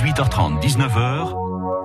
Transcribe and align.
18h30, 0.00 0.60
19h. 0.60 1.39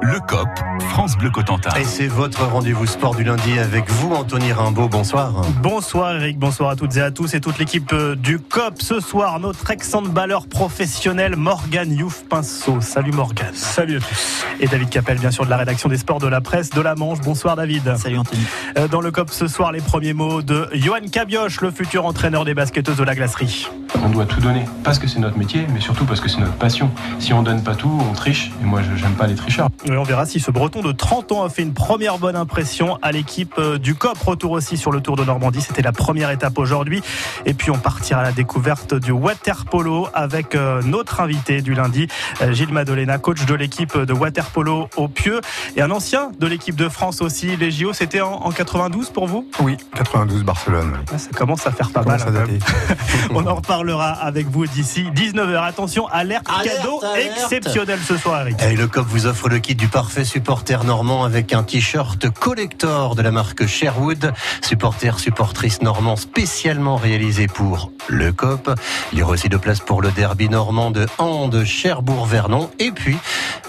Le 0.07 0.19
COP, 0.19 0.47
France 0.89 1.17
Bleu 1.17 1.31
Cotentin. 1.31 1.71
Et 1.79 1.83
c'est 1.83 2.05
votre 2.05 2.45
rendez-vous 2.45 2.85
sport 2.85 3.15
du 3.15 3.23
lundi 3.23 3.57
avec 3.57 3.89
vous, 3.89 4.13
Anthony 4.13 4.51
Rimbaud. 4.51 4.87
Bonsoir. 4.87 5.41
Bonsoir 5.63 6.17
Eric, 6.17 6.37
bonsoir 6.37 6.69
à 6.69 6.75
toutes 6.75 6.95
et 6.97 7.01
à 7.01 7.09
tous 7.09 7.33
et 7.33 7.41
toute 7.41 7.57
l'équipe 7.57 7.91
euh, 7.91 8.15
du 8.15 8.37
COP. 8.37 8.83
Ce 8.83 8.99
soir, 8.99 9.39
notre 9.39 9.71
ex-handballeur 9.71 10.45
professionnel 10.45 11.35
Morgan 11.35 11.91
Youf 11.91 12.23
Pinceau. 12.29 12.81
Salut 12.81 13.13
Morgan. 13.13 13.49
Salut 13.53 13.97
à 13.97 13.99
tous. 13.99 14.45
Et 14.59 14.67
David 14.67 14.89
Capel, 14.89 15.17
bien 15.17 15.31
sûr, 15.31 15.43
de 15.43 15.49
la 15.49 15.57
rédaction 15.57 15.89
des 15.89 15.97
sports 15.97 16.19
de 16.19 16.27
la 16.27 16.39
presse 16.39 16.69
de 16.69 16.81
la 16.81 16.93
Manche. 16.93 17.21
Bonsoir 17.21 17.55
David. 17.55 17.97
Salut 17.97 18.19
Anthony. 18.19 18.43
Euh, 18.77 18.87
dans 18.87 19.01
le 19.01 19.09
COP 19.09 19.31
ce 19.31 19.47
soir, 19.47 19.71
les 19.71 19.81
premiers 19.81 20.13
mots 20.13 20.43
de 20.43 20.69
Johan 20.73 21.07
Cabioche, 21.11 21.61
le 21.61 21.71
futur 21.71 22.05
entraîneur 22.05 22.45
des 22.45 22.53
basketteuses 22.53 22.97
de 22.97 23.03
la 23.03 23.15
glacerie. 23.15 23.67
On 24.03 24.09
doit 24.09 24.25
tout 24.25 24.39
donner, 24.39 24.65
parce 24.83 24.99
que 24.99 25.07
c'est 25.07 25.19
notre 25.19 25.37
métier, 25.37 25.65
mais 25.73 25.79
surtout 25.79 26.05
parce 26.05 26.19
que 26.19 26.29
c'est 26.29 26.39
notre 26.39 26.53
passion. 26.53 26.91
Si 27.17 27.33
on 27.33 27.41
donne 27.41 27.63
pas 27.63 27.73
tout, 27.73 27.99
on 28.07 28.13
triche, 28.13 28.51
et 28.61 28.65
moi 28.65 28.81
je 28.83 29.03
n'aime 29.03 29.15
pas 29.15 29.25
les 29.25 29.35
tricheurs. 29.35 29.69
Et 29.95 29.97
on 29.97 30.03
verra 30.03 30.25
si 30.25 30.41
ce 30.41 30.51
breton 30.51 30.81
de 30.81 30.91
30 30.91 31.31
ans 31.31 31.43
a 31.45 31.49
fait 31.49 31.61
une 31.61 31.73
première 31.73 32.17
bonne 32.17 32.35
impression 32.35 32.99
à 33.01 33.13
l'équipe 33.13 33.53
euh, 33.57 33.77
du 33.77 33.95
COP. 33.95 34.17
Retour 34.17 34.51
aussi 34.51 34.75
sur 34.75 34.91
le 34.91 34.99
Tour 34.99 35.15
de 35.15 35.23
Normandie, 35.23 35.61
c'était 35.61 35.81
la 35.81 35.93
première 35.93 36.31
étape 36.31 36.59
aujourd'hui. 36.59 37.01
Et 37.45 37.53
puis 37.53 37.71
on 37.71 37.77
partira 37.77 38.19
à 38.19 38.23
la 38.23 38.33
découverte 38.33 38.93
du 38.93 39.13
water 39.13 39.63
polo 39.63 40.09
avec 40.13 40.53
euh, 40.53 40.81
notre 40.81 41.21
invité 41.21 41.61
du 41.61 41.75
lundi, 41.75 42.09
euh, 42.41 42.51
Gilles 42.51 42.73
Madolena, 42.73 43.19
coach 43.19 43.45
de 43.45 43.53
l'équipe 43.55 43.97
de 43.97 44.11
water 44.11 44.47
polo 44.47 44.89
au 44.97 45.07
Pieux, 45.07 45.39
et 45.77 45.81
un 45.81 45.91
ancien 45.91 46.29
de 46.41 46.45
l'équipe 46.45 46.75
de 46.75 46.89
France 46.89 47.21
aussi. 47.21 47.55
Les 47.55 47.71
JO, 47.71 47.93
c'était 47.93 48.19
en, 48.19 48.33
en 48.33 48.51
92 48.51 49.11
pour 49.11 49.27
vous? 49.27 49.47
Oui, 49.61 49.77
92 49.95 50.43
Barcelone. 50.43 50.97
Ah, 51.13 51.17
ça 51.17 51.29
commence 51.29 51.65
à 51.67 51.71
faire 51.71 51.91
pas 51.91 52.03
mal. 52.03 52.19
Dater. 52.19 52.59
On 53.33 53.47
en 53.47 53.55
reparlera 53.55 54.09
avec 54.09 54.47
vous 54.47 54.67
d'ici 54.67 55.05
19h. 55.15 55.63
Attention, 55.63 56.05
alerte, 56.09 56.47
Alerte, 56.49 56.81
cadeau 56.81 56.99
alerte. 57.01 57.37
exceptionnel 57.37 57.99
ce 58.05 58.17
soir, 58.17 58.41
Eric. 58.41 58.61
Et 58.61 58.75
le 58.75 58.87
COP 58.87 59.05
vous 59.07 59.25
offre 59.25 59.47
le 59.47 59.59
kit 59.59 59.75
du 59.75 59.84
parfait 59.87 60.25
supporter 60.25 60.83
normand 60.83 61.23
avec 61.23 61.53
un 61.53 61.63
t-shirt 61.63 62.29
collector 62.29 63.15
de 63.15 63.21
la 63.21 63.31
marque 63.31 63.65
Sherwood. 63.65 64.33
Supporter, 64.61 65.19
supportrice 65.19 65.81
normand 65.81 66.15
spécialement 66.15 66.95
réalisé 66.95 67.47
pour 67.47 67.91
le 68.07 68.31
COP. 68.31 68.69
Il 69.11 69.19
y 69.19 69.23
aura 69.23 69.33
aussi 69.33 69.49
de 69.49 69.57
place 69.57 69.79
pour 69.79 70.01
le 70.01 70.11
derby 70.11 70.49
normand 70.49 70.91
de 70.91 71.07
Hand, 71.17 71.63
Cherbourg-Vernon. 71.63 72.69
Et 72.79 72.91
puis, 72.91 73.17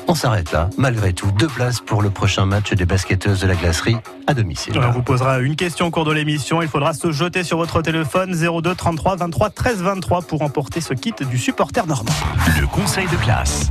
on 0.09 0.15
s'arrête 0.15 0.53
là. 0.53 0.71
Malgré 0.77 1.13
tout, 1.13 1.31
deux 1.33 1.49
places 1.49 1.81
pour 1.81 2.03
le 2.03 2.11
prochain 2.11 2.47
match 2.47 2.73
des 2.73 2.87
basketteuses 2.87 3.41
de 3.41 3.47
la 3.47 3.55
glacerie 3.55 3.97
à 4.27 4.35
domicile. 4.35 4.79
On 4.79 4.91
vous 4.91 5.03
posera 5.03 5.39
une 5.41 5.57
question 5.57 5.87
au 5.87 5.91
cours 5.91 6.05
de 6.05 6.13
l'émission. 6.13 6.63
Il 6.63 6.69
faudra 6.69 6.95
se 6.95 7.11
jeter 7.11 7.43
sur 7.43 7.59
votre 7.59 7.83
téléphone 7.83 8.33
02 8.35 8.75
33 8.75 9.17
23 9.17 9.51
13 9.51 9.83
23 9.83 10.23
pour 10.23 10.43
emporter 10.43 10.81
ce 10.81 10.95
kit 10.95 11.15
du 11.31 11.39
supporter 11.39 11.87
normand. 11.87 12.13
Le 12.61 12.67
conseil 12.67 13.07
de 13.09 13.17
classe. 13.17 13.71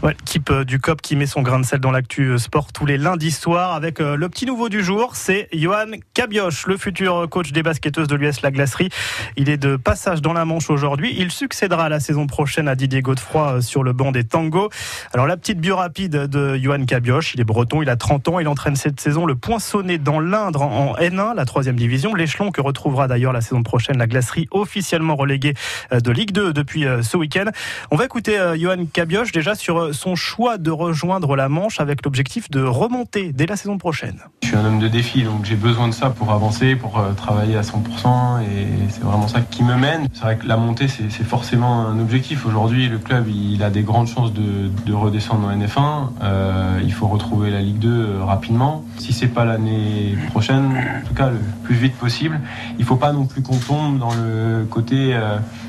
Ouais, 0.00 0.14
l'équipe 0.28 0.50
euh, 0.50 0.64
du 0.64 0.78
COP 0.78 1.02
qui 1.02 1.16
met 1.16 1.26
son 1.26 1.42
grain 1.42 1.58
de 1.58 1.64
sel 1.64 1.80
dans 1.80 1.90
l'actu 1.90 2.28
euh, 2.28 2.38
sport 2.38 2.72
tous 2.72 2.86
les 2.86 2.98
lundis 2.98 3.32
soirs 3.32 3.72
avec 3.72 4.00
euh, 4.00 4.14
le 4.14 4.28
petit 4.28 4.46
nouveau 4.46 4.68
du 4.68 4.84
jour, 4.84 5.16
c'est 5.16 5.48
Johan 5.52 5.86
Cabioche, 6.14 6.66
le 6.68 6.76
futur 6.76 7.28
coach 7.28 7.50
des 7.50 7.64
basketteuses 7.64 8.06
de 8.06 8.14
l'US 8.14 8.42
La 8.42 8.52
Glacerie. 8.52 8.90
Il 9.36 9.50
est 9.50 9.56
de 9.56 9.74
passage 9.74 10.22
dans 10.22 10.32
la 10.32 10.44
Manche 10.44 10.70
aujourd'hui. 10.70 11.16
Il 11.18 11.32
succédera 11.32 11.88
la 11.88 11.98
saison 11.98 12.28
prochaine 12.28 12.68
à 12.68 12.76
Didier 12.76 13.02
Godefroy 13.02 13.60
sur 13.60 13.82
le 13.82 13.92
banc 13.92 14.12
des 14.12 14.22
tangos. 14.22 14.68
Alors 15.12 15.26
la 15.26 15.36
petite 15.36 15.58
bio 15.58 15.74
rapide 15.74 16.12
de 16.12 16.56
Johan 16.56 16.84
Cabioche, 16.84 17.34
il 17.34 17.40
est 17.40 17.44
breton, 17.44 17.82
il 17.82 17.90
a 17.90 17.96
30 17.96 18.28
ans, 18.28 18.38
il 18.38 18.46
entraîne 18.46 18.76
cette 18.76 19.00
saison 19.00 19.26
le 19.26 19.34
Poinçonnet 19.34 19.98
dans 19.98 20.20
l'Indre 20.20 20.62
en 20.62 20.94
N1, 20.94 21.34
la 21.34 21.44
troisième 21.44 21.76
division, 21.76 22.14
l'échelon 22.14 22.52
que 22.52 22.60
retrouvera 22.60 23.08
d'ailleurs 23.08 23.32
la 23.32 23.40
saison 23.40 23.64
prochaine 23.64 23.98
la 23.98 24.06
Glacerie 24.06 24.46
officiellement 24.52 25.16
reléguée 25.16 25.54
de 25.90 26.10
Ligue 26.12 26.30
2 26.30 26.52
depuis 26.52 26.86
ce 27.02 27.16
week-end. 27.16 27.46
On 27.90 27.96
va 27.96 28.04
écouter 28.04 28.38
Johan 28.56 28.86
Cabioche 28.92 29.32
déjà 29.32 29.56
sur 29.56 29.87
son 29.92 30.14
choix 30.14 30.58
de 30.58 30.70
rejoindre 30.70 31.36
la 31.36 31.48
Manche 31.48 31.80
avec 31.80 32.04
l'objectif 32.04 32.50
de 32.50 32.62
remonter 32.62 33.32
dès 33.32 33.46
la 33.46 33.56
saison 33.56 33.78
prochaine. 33.78 34.20
Je 34.42 34.48
suis 34.48 34.56
un 34.56 34.64
homme 34.64 34.78
de 34.78 34.88
défi, 34.88 35.22
donc 35.22 35.44
j'ai 35.44 35.56
besoin 35.56 35.88
de 35.88 35.94
ça 35.94 36.10
pour 36.10 36.32
avancer, 36.32 36.74
pour 36.76 36.98
euh, 36.98 37.12
travailler 37.12 37.56
à 37.56 37.62
100%, 37.62 38.42
et 38.42 38.66
c'est 38.88 39.02
vraiment 39.02 39.28
ça 39.28 39.40
qui 39.40 39.62
me 39.62 39.76
mène. 39.76 40.08
C'est 40.12 40.22
vrai 40.22 40.36
que 40.36 40.46
la 40.46 40.56
montée, 40.56 40.88
c'est 40.88 41.24
forcément 41.24 41.86
un 41.86 41.98
objectif. 42.00 42.46
Aujourd'hui, 42.46 42.88
le 42.88 42.98
club, 42.98 43.28
il 43.28 43.62
a 43.62 43.70
des 43.70 43.82
grandes 43.82 44.08
chances 44.08 44.32
de, 44.32 44.70
de 44.86 44.92
redescendre 44.92 45.46
en 45.46 45.56
NF1. 45.56 46.08
Euh, 46.22 46.80
il 46.82 46.92
faut 46.92 47.06
retrouver 47.06 47.50
la 47.50 47.60
Ligue 47.60 47.78
2 47.78 47.88
euh, 47.88 48.24
rapidement. 48.24 48.84
Si 48.98 49.12
c'est 49.12 49.28
pas 49.28 49.44
l'année 49.44 50.16
prochaine, 50.30 50.72
en 51.02 51.06
tout 51.06 51.14
cas 51.14 51.30
le 51.30 51.38
plus 51.64 51.74
vite 51.74 51.94
possible, 51.94 52.40
il 52.78 52.84
faut 52.84 52.96
pas 52.96 53.12
non 53.12 53.26
plus 53.26 53.42
qu'on 53.42 53.58
tombe 53.58 53.98
dans 53.98 54.14
le 54.14 54.64
côté 54.64 55.18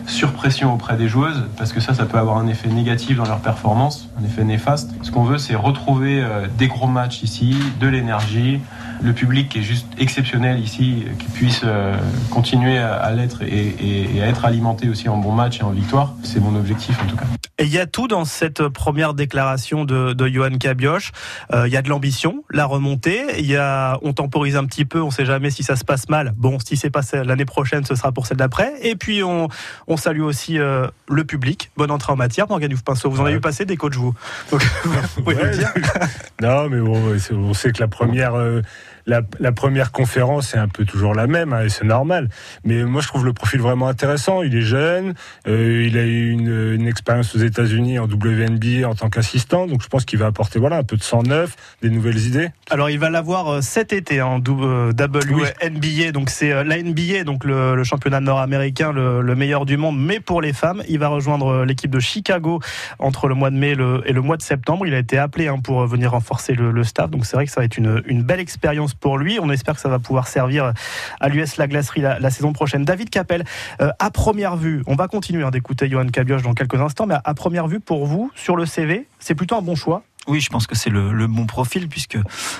surpression 0.09 0.74
auprès 0.74 0.97
des 0.97 1.08
joueuses, 1.08 1.46
parce 1.58 1.74
que 1.74 1.80
ça, 1.80 1.94
ça 1.94 2.06
peut 2.06 2.18
avoir 2.18 2.38
un 2.38 2.47
effet 2.47 2.70
négatif 2.70 3.18
dans 3.18 3.25
leur 3.25 3.40
performance, 3.40 4.09
un 4.20 4.25
effet 4.25 4.44
néfaste. 4.44 4.92
Ce 5.03 5.12
qu'on 5.12 5.24
veut, 5.24 5.38
c'est 5.38 5.56
retrouver 5.56 6.22
euh, 6.22 6.47
des 6.58 6.68
gros 6.68 6.88
matchs 6.88 7.24
ici, 7.24 7.56
de 7.80 7.88
l'énergie, 7.88 8.59
le 9.02 9.14
public 9.14 9.50
qui 9.50 9.59
est 9.59 9.64
juste 9.64 9.88
exceptionnel 9.97 10.59
ici, 10.59 11.06
qui 11.20 11.28
puisse 11.28 11.62
euh, 11.64 11.96
continuer 12.30 12.78
à, 12.78 13.12
l'être 13.12 13.44
et, 13.44 14.22
à 14.22 14.28
être 14.28 14.46
alimenté 14.46 14.90
aussi 14.90 15.09
en 15.09 15.18
bons 15.18 15.31
matchs 15.31 15.59
et 15.59 15.64
en 15.64 15.72
victoire. 15.72 16.14
C'est 16.24 16.40
mon 16.40 16.56
objectif 16.56 17.02
en 17.02 17.08
tout 17.08 17.16
cas. 17.16 17.26
Et 17.59 17.66
il 17.66 17.72
y 17.72 17.78
a 17.78 17.86
tout 17.86 18.08
dans 18.08 18.24
cette 18.24 18.68
première 18.70 19.14
déclaration 19.14 19.84
de, 19.84 20.14
de 20.14 20.28
Johan 20.28 20.58
Cabioche. 20.58 21.12
Euh, 21.53 21.68
il 21.68 21.74
y 21.74 21.78
a 21.78 21.81
de 21.81 21.90
l'ambition, 21.90 22.44
la 22.50 22.66
remontée. 22.66 23.22
Il 23.38 23.46
y 23.46 23.58
a, 23.58 24.00
on 24.02 24.14
temporise 24.14 24.56
un 24.56 24.66
petit 24.66 24.86
peu. 24.86 25.02
On 25.02 25.12
sait 25.12 25.25
jamais 25.25 25.50
si 25.50 25.62
ça 25.62 25.75
se 25.75 25.84
passe 25.84 26.08
mal. 26.08 26.34
Bon, 26.38 26.58
si 26.59 26.78
c'est 26.78 26.90
pas 26.90 27.02
celle- 27.02 27.28
l'année 27.28 27.44
prochaine, 27.46 27.84
ce 27.84 27.96
sera 27.96 28.14
pour 28.14 28.28
celle 28.28 28.38
d'après. 28.38 28.74
Et 28.81 28.96
puis 28.96 29.24
on, 29.24 29.50
on 29.88 29.97
salue 29.97 30.22
aussi 30.22 30.58
euh, 30.58 30.88
le 31.09 31.25
public. 31.25 31.70
Bonne 31.75 31.92
entrée 31.92 32.14
en 32.14 32.16
matière. 32.16 32.47
Morgane 32.47 32.74
Pinceau, 32.78 33.09
vous 33.09 33.20
en 33.20 33.25
avez 33.25 33.34
vu 33.36 33.42
passer 33.42 33.66
des 33.66 33.76
coachs 33.76 33.96
vous. 33.96 34.16
Donc. 34.52 34.62
Non, 36.41 36.70
mais 36.70 36.80
bon, 36.80 37.18
on 37.34 37.53
sait 37.53 37.74
que 37.74 37.81
la 37.81 37.90
première, 37.90 38.36
euh, 38.36 38.62
la, 39.06 39.22
la 39.40 39.52
première 39.52 39.92
conférence 39.92 40.54
est 40.54 40.58
un 40.58 40.68
peu 40.68 40.86
toujours 40.86 41.14
la 41.14 41.28
même, 41.28 41.54
hein, 41.54 41.64
et 41.66 41.70
c'est 41.70 41.86
normal. 41.86 42.30
Mais 42.64 42.84
moi, 42.84 43.02
je 43.02 43.08
trouve 43.08 43.26
le 43.26 43.34
profil 43.34 43.62
vraiment 43.62 43.88
intéressant. 43.88 44.44
Il 44.44 44.56
est 44.56 44.62
jeune, 44.62 45.14
euh, 45.48 45.86
il 45.86 45.98
a 45.98 46.04
eu 46.04 46.32
une, 46.32 46.74
une 46.76 46.88
expérience 46.88 47.36
aux 47.36 47.40
États-Unis 47.40 48.00
en 48.00 48.06
WNBA 48.06 48.88
en 48.88 48.96
tant 48.96 49.09
qu'assistant, 49.09 49.68
donc 49.68 49.82
je 49.82 49.88
pense 49.88 50.06
qu'il 50.06 50.20
va 50.20 50.28
apporter 50.28 50.59
voilà 50.59 50.78
un 50.78 50.84
peu 50.84 50.98
de 50.98 51.04
sang 51.04 51.24
neuf, 51.24 51.56
des 51.82 51.90
nouvelles 51.90 52.20
idées. 52.20 52.50
Alors 52.70 52.90
il 52.90 53.00
va 53.00 53.09
l'avoir 53.09 53.48
euh, 53.48 53.62
cet 53.62 53.94
été 53.94 54.22
en 54.22 54.40
euh, 54.40 54.92
WNBA, 54.92 56.12
donc 56.12 56.30
c'est 56.30 56.64
la 56.64 56.82
NBA, 56.82 57.24
donc 57.24 57.44
le, 57.46 57.76
le 57.76 57.84
championnat 57.84 58.20
nord-américain, 58.20 58.92
le, 58.92 59.22
le 59.22 59.36
meilleur 59.36 59.66
du 59.66 59.78
monde, 59.78 59.98
mais 60.00 60.20
pour 60.20 60.42
les 60.42 60.54
femmes. 60.54 60.84
Il 60.88 61.00
va 61.00 61.08
rejoindre 61.08 61.66
l'équipe 61.66 61.92
de 61.92 62.00
Chicago 62.00 62.59
entre 63.00 63.28
le 63.28 63.36
mois 63.36 63.50
de 63.50 63.56
mai 63.56 63.70
et 63.70 63.76
le, 63.76 64.02
et 64.06 64.14
le 64.14 64.22
mois 64.22 64.38
de 64.38 64.42
septembre. 64.42 64.86
Il 64.88 64.94
a 64.94 65.00
été 65.00 65.18
appelé 65.18 65.48
hein, 65.48 65.59
pour 65.59 65.86
venir 65.86 66.12
renforcer 66.12 66.54
le, 66.54 66.72
le 66.72 66.84
staff, 66.84 67.09
donc 67.09 67.26
c'est 67.26 67.36
vrai 67.36 67.46
que 67.46 67.52
ça 67.52 67.62
va 67.62 67.66
être 67.66 67.78
une, 67.78 68.02
une 68.08 68.24
belle 68.24 68.40
expérience 68.40 68.89
pour 68.94 69.18
lui. 69.18 69.40
On 69.42 69.50
espère 69.50 69.76
que 69.76 69.82
ça 69.82 69.90
va 69.90 70.00
pouvoir 70.00 70.28
servir 70.28 70.74
à 71.20 71.30
l'US 71.30 71.58
La 71.58 71.68
Glacerie 71.68 72.02
la, 72.02 72.30
saison 72.30 72.54
prochaine. 72.54 72.86
David 72.86 73.10
Capel, 73.10 73.44
euh, 73.82 73.92
à 74.00 74.12
première 74.12 74.56
vue, 74.56 74.84
on 74.88 74.96
va 74.96 75.08
continuer 75.08 75.44
hein, 75.44 75.52
d'écouter 75.52 75.90
Johan 75.90 76.08
Cabioche 76.08 76.42
dans 76.42 76.54
quelques 76.54 76.80
instants, 76.80 77.06
mais 77.06 77.16
à, 77.24 77.34
première 77.34 77.68
vue, 77.68 77.80
pour 77.80 78.06
vous, 78.06 78.32
sur 78.36 78.56
le 78.56 78.66
CV, 78.66 79.08
c'est 79.20 79.36
plutôt 79.36 79.56
un 79.56 79.62
bon 79.62 79.76
choix? 79.76 80.04
Oui, 80.28 80.42
je 80.42 80.50
pense 80.50 80.68
que 80.68 80.76
c'est 80.76 80.92
le, 80.92 81.28
bon 81.28 81.48
profil 81.48 81.88
puisque 81.88 82.18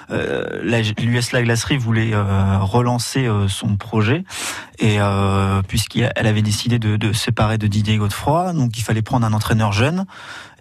euh, 0.10 0.62
l'US 0.98 1.32
La 1.34 1.44
Glacerie 1.44 1.78
voulait 1.78 2.14
euh, 2.14 2.58
relancer 2.60 3.30
son 3.48 3.76
projet 3.76 4.24
et 4.80 4.98
puisqu'elle 5.68 6.12
avait 6.16 6.42
décidé 6.42 6.80
de, 6.80 6.96
de 6.96 7.14
séparer 7.14 7.58
de 7.58 7.68
Didier 7.68 7.98
Godefroy, 7.98 8.54
donc 8.54 8.78
il 8.78 8.82
fallait 8.82 9.02
prendre 9.02 9.28
un 9.28 9.34
entraîneur 9.34 9.72
jeune 9.72 10.06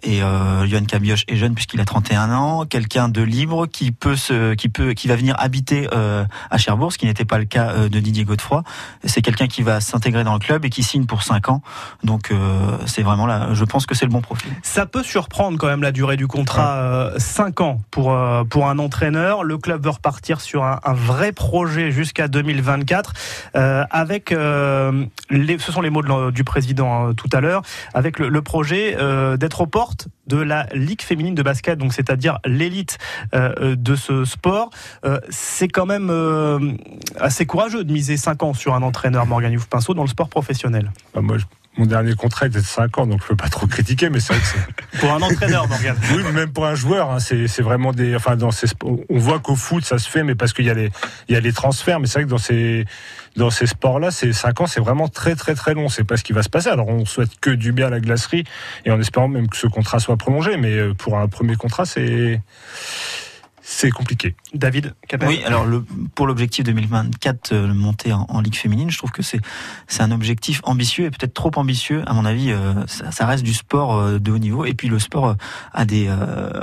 et 0.03 0.21
euh, 0.23 0.65
Johan 0.67 0.85
Cabioche 0.85 1.23
est 1.27 1.35
jeune 1.35 1.55
puisqu'il 1.55 1.79
a 1.81 1.85
31 1.85 2.31
ans, 2.31 2.65
quelqu'un 2.65 3.09
de 3.09 3.21
libre 3.21 3.67
qui 3.67 3.91
peut 3.91 4.15
se, 4.15 4.53
qui 4.53 4.69
peut, 4.69 4.93
qui 4.93 5.07
va 5.07 5.15
venir 5.15 5.35
habiter 5.39 5.87
euh, 5.93 6.25
à 6.49 6.57
Cherbourg, 6.57 6.91
ce 6.91 6.97
qui 6.97 7.05
n'était 7.05 7.25
pas 7.25 7.37
le 7.37 7.45
cas 7.45 7.69
euh, 7.69 7.89
de 7.89 7.99
Didier 7.99 8.23
Godefroy. 8.23 8.63
C'est 9.03 9.21
quelqu'un 9.21 9.47
qui 9.47 9.63
va 9.63 9.81
s'intégrer 9.81 10.23
dans 10.23 10.33
le 10.33 10.39
club 10.39 10.65
et 10.65 10.69
qui 10.69 10.83
signe 10.83 11.05
pour 11.05 11.23
5 11.23 11.49
ans. 11.49 11.61
Donc 12.03 12.31
euh, 12.31 12.77
c'est 12.85 13.03
vraiment 13.03 13.25
là, 13.25 13.49
je 13.53 13.63
pense 13.65 13.85
que 13.85 13.95
c'est 13.95 14.05
le 14.05 14.11
bon 14.11 14.21
profil. 14.21 14.51
Ça 14.63 14.85
peut 14.85 15.03
surprendre 15.03 15.57
quand 15.57 15.67
même 15.67 15.81
la 15.81 15.91
durée 15.91 16.17
du 16.17 16.27
contrat, 16.27 17.11
5 17.17 17.61
ans 17.61 17.81
pour, 17.91 18.13
euh, 18.13 18.43
pour 18.43 18.67
un 18.67 18.79
entraîneur. 18.79 19.43
Le 19.43 19.57
club 19.57 19.83
veut 19.83 19.89
repartir 19.89 20.41
sur 20.41 20.63
un, 20.63 20.79
un 20.83 20.93
vrai 20.93 21.31
projet 21.31 21.91
jusqu'à 21.91 22.27
2024, 22.27 23.13
euh, 23.55 23.83
avec, 23.91 24.31
euh, 24.31 25.05
les, 25.29 25.57
ce 25.59 25.71
sont 25.71 25.81
les 25.81 25.89
mots 25.89 26.01
de 26.01 26.31
du 26.31 26.43
président 26.43 27.09
hein, 27.09 27.13
tout 27.13 27.29
à 27.33 27.41
l'heure, 27.41 27.61
avec 27.93 28.19
le, 28.19 28.29
le 28.29 28.41
projet 28.41 28.95
euh, 28.99 29.37
d'être 29.37 29.61
aux 29.61 29.67
de 30.27 30.37
la 30.37 30.67
Ligue 30.73 31.01
féminine 31.01 31.35
de 31.35 31.43
basket, 31.43 31.77
donc 31.77 31.93
c'est-à-dire 31.93 32.39
l'élite 32.45 32.97
euh, 33.33 33.75
de 33.75 33.95
ce 33.95 34.25
sport. 34.25 34.69
Euh, 35.05 35.19
c'est 35.29 35.67
quand 35.67 35.85
même 35.85 36.09
euh, 36.09 36.73
assez 37.19 37.45
courageux 37.45 37.83
de 37.83 37.91
miser 37.91 38.17
5 38.17 38.43
ans 38.43 38.53
sur 38.53 38.73
un 38.73 38.83
entraîneur 38.83 39.25
Morgan 39.25 39.51
Youf 39.51 39.67
Pinceau 39.67 39.93
dans 39.93 40.03
le 40.03 40.09
sport 40.09 40.29
professionnel. 40.29 40.91
Je, 41.15 41.45
mon 41.77 41.85
dernier 41.85 42.13
contrat 42.13 42.47
était 42.47 42.59
de 42.59 42.65
5 42.65 42.97
ans, 42.97 43.07
donc 43.07 43.21
je 43.21 43.27
peux 43.27 43.35
pas 43.35 43.47
trop 43.47 43.67
critiquer, 43.67 44.09
mais 44.09 44.19
c'est 44.19 44.33
vrai 44.33 44.41
que 44.41 44.47
c'est. 44.47 44.99
Pour 44.99 45.13
un 45.13 45.21
entraîneur, 45.21 45.67
Morgan. 45.67 45.95
Oui, 46.13 46.23
mais 46.25 46.31
même 46.31 46.51
pour 46.51 46.65
un 46.65 46.75
joueur, 46.75 47.11
hein, 47.11 47.19
c'est 47.19 47.47
c'est 47.47 47.61
vraiment 47.61 47.93
des. 47.93 48.15
Enfin, 48.15 48.35
dans 48.35 48.51
ces, 48.51 48.67
on 48.83 49.17
voit 49.17 49.39
qu'au 49.39 49.55
foot, 49.55 49.85
ça 49.85 49.97
se 49.97 50.09
fait, 50.09 50.23
mais 50.23 50.35
parce 50.35 50.51
qu'il 50.51 50.65
y 50.65 50.69
a 50.69 50.73
les, 50.73 50.91
il 51.29 51.35
y 51.35 51.37
a 51.37 51.39
les 51.39 51.53
transferts. 51.53 51.99
Mais 51.99 52.07
c'est 52.07 52.19
vrai 52.19 52.25
que 52.25 52.29
dans 52.29 52.37
ces, 52.37 52.85
dans 53.35 53.49
ces 53.49 53.67
sports-là, 53.67 54.11
c'est 54.11 54.33
5 54.33 54.61
ans, 54.61 54.67
c'est 54.67 54.81
vraiment 54.81 55.07
très, 55.07 55.35
très, 55.35 55.55
très 55.55 55.73
long. 55.73 55.89
C'est 55.89 56.03
pas 56.03 56.17
ce 56.17 56.23
qui 56.23 56.33
va 56.33 56.43
se 56.43 56.49
passer. 56.49 56.69
Alors, 56.69 56.87
on 56.89 57.05
souhaite 57.05 57.39
que 57.39 57.51
du 57.51 57.71
bien 57.71 57.87
à 57.87 57.91
la 57.91 57.99
glacerie, 57.99 58.43
et 58.85 58.91
en 58.91 58.99
espérant 58.99 59.27
même 59.27 59.47
que 59.47 59.57
ce 59.57 59.67
contrat 59.67 59.99
soit 59.99 60.17
prolongé. 60.17 60.57
Mais 60.57 60.73
euh, 60.73 60.93
pour 60.93 61.17
un 61.17 61.27
premier 61.27 61.55
contrat, 61.55 61.85
c'est, 61.85 62.41
c'est 63.71 63.91
compliqué. 63.91 64.35
David 64.55 64.95
Capel. 65.07 65.29
Oui, 65.29 65.43
alors 65.45 65.63
le, 65.63 65.85
pour 66.15 66.25
l'objectif 66.25 66.63
2024, 66.65 67.51
euh, 67.51 67.67
le 67.67 67.73
monter 67.75 68.11
en, 68.11 68.25
en 68.27 68.41
Ligue 68.41 68.55
féminine, 68.55 68.89
je 68.89 68.97
trouve 68.97 69.11
que 69.11 69.21
c'est 69.21 69.39
c'est 69.87 70.01
un 70.01 70.09
objectif 70.11 70.61
ambitieux 70.63 71.05
et 71.05 71.11
peut-être 71.11 71.35
trop 71.35 71.51
ambitieux. 71.55 72.01
À 72.07 72.13
mon 72.13 72.25
avis, 72.25 72.51
euh, 72.51 72.73
ça, 72.87 73.11
ça 73.11 73.27
reste 73.27 73.43
du 73.43 73.53
sport 73.53 73.95
euh, 73.95 74.17
de 74.17 74.31
haut 74.31 74.39
niveau. 74.39 74.65
Et 74.65 74.73
puis 74.73 74.87
le 74.87 74.97
sport 74.97 75.27
euh, 75.27 75.33
a 75.71 75.85
des, 75.85 76.09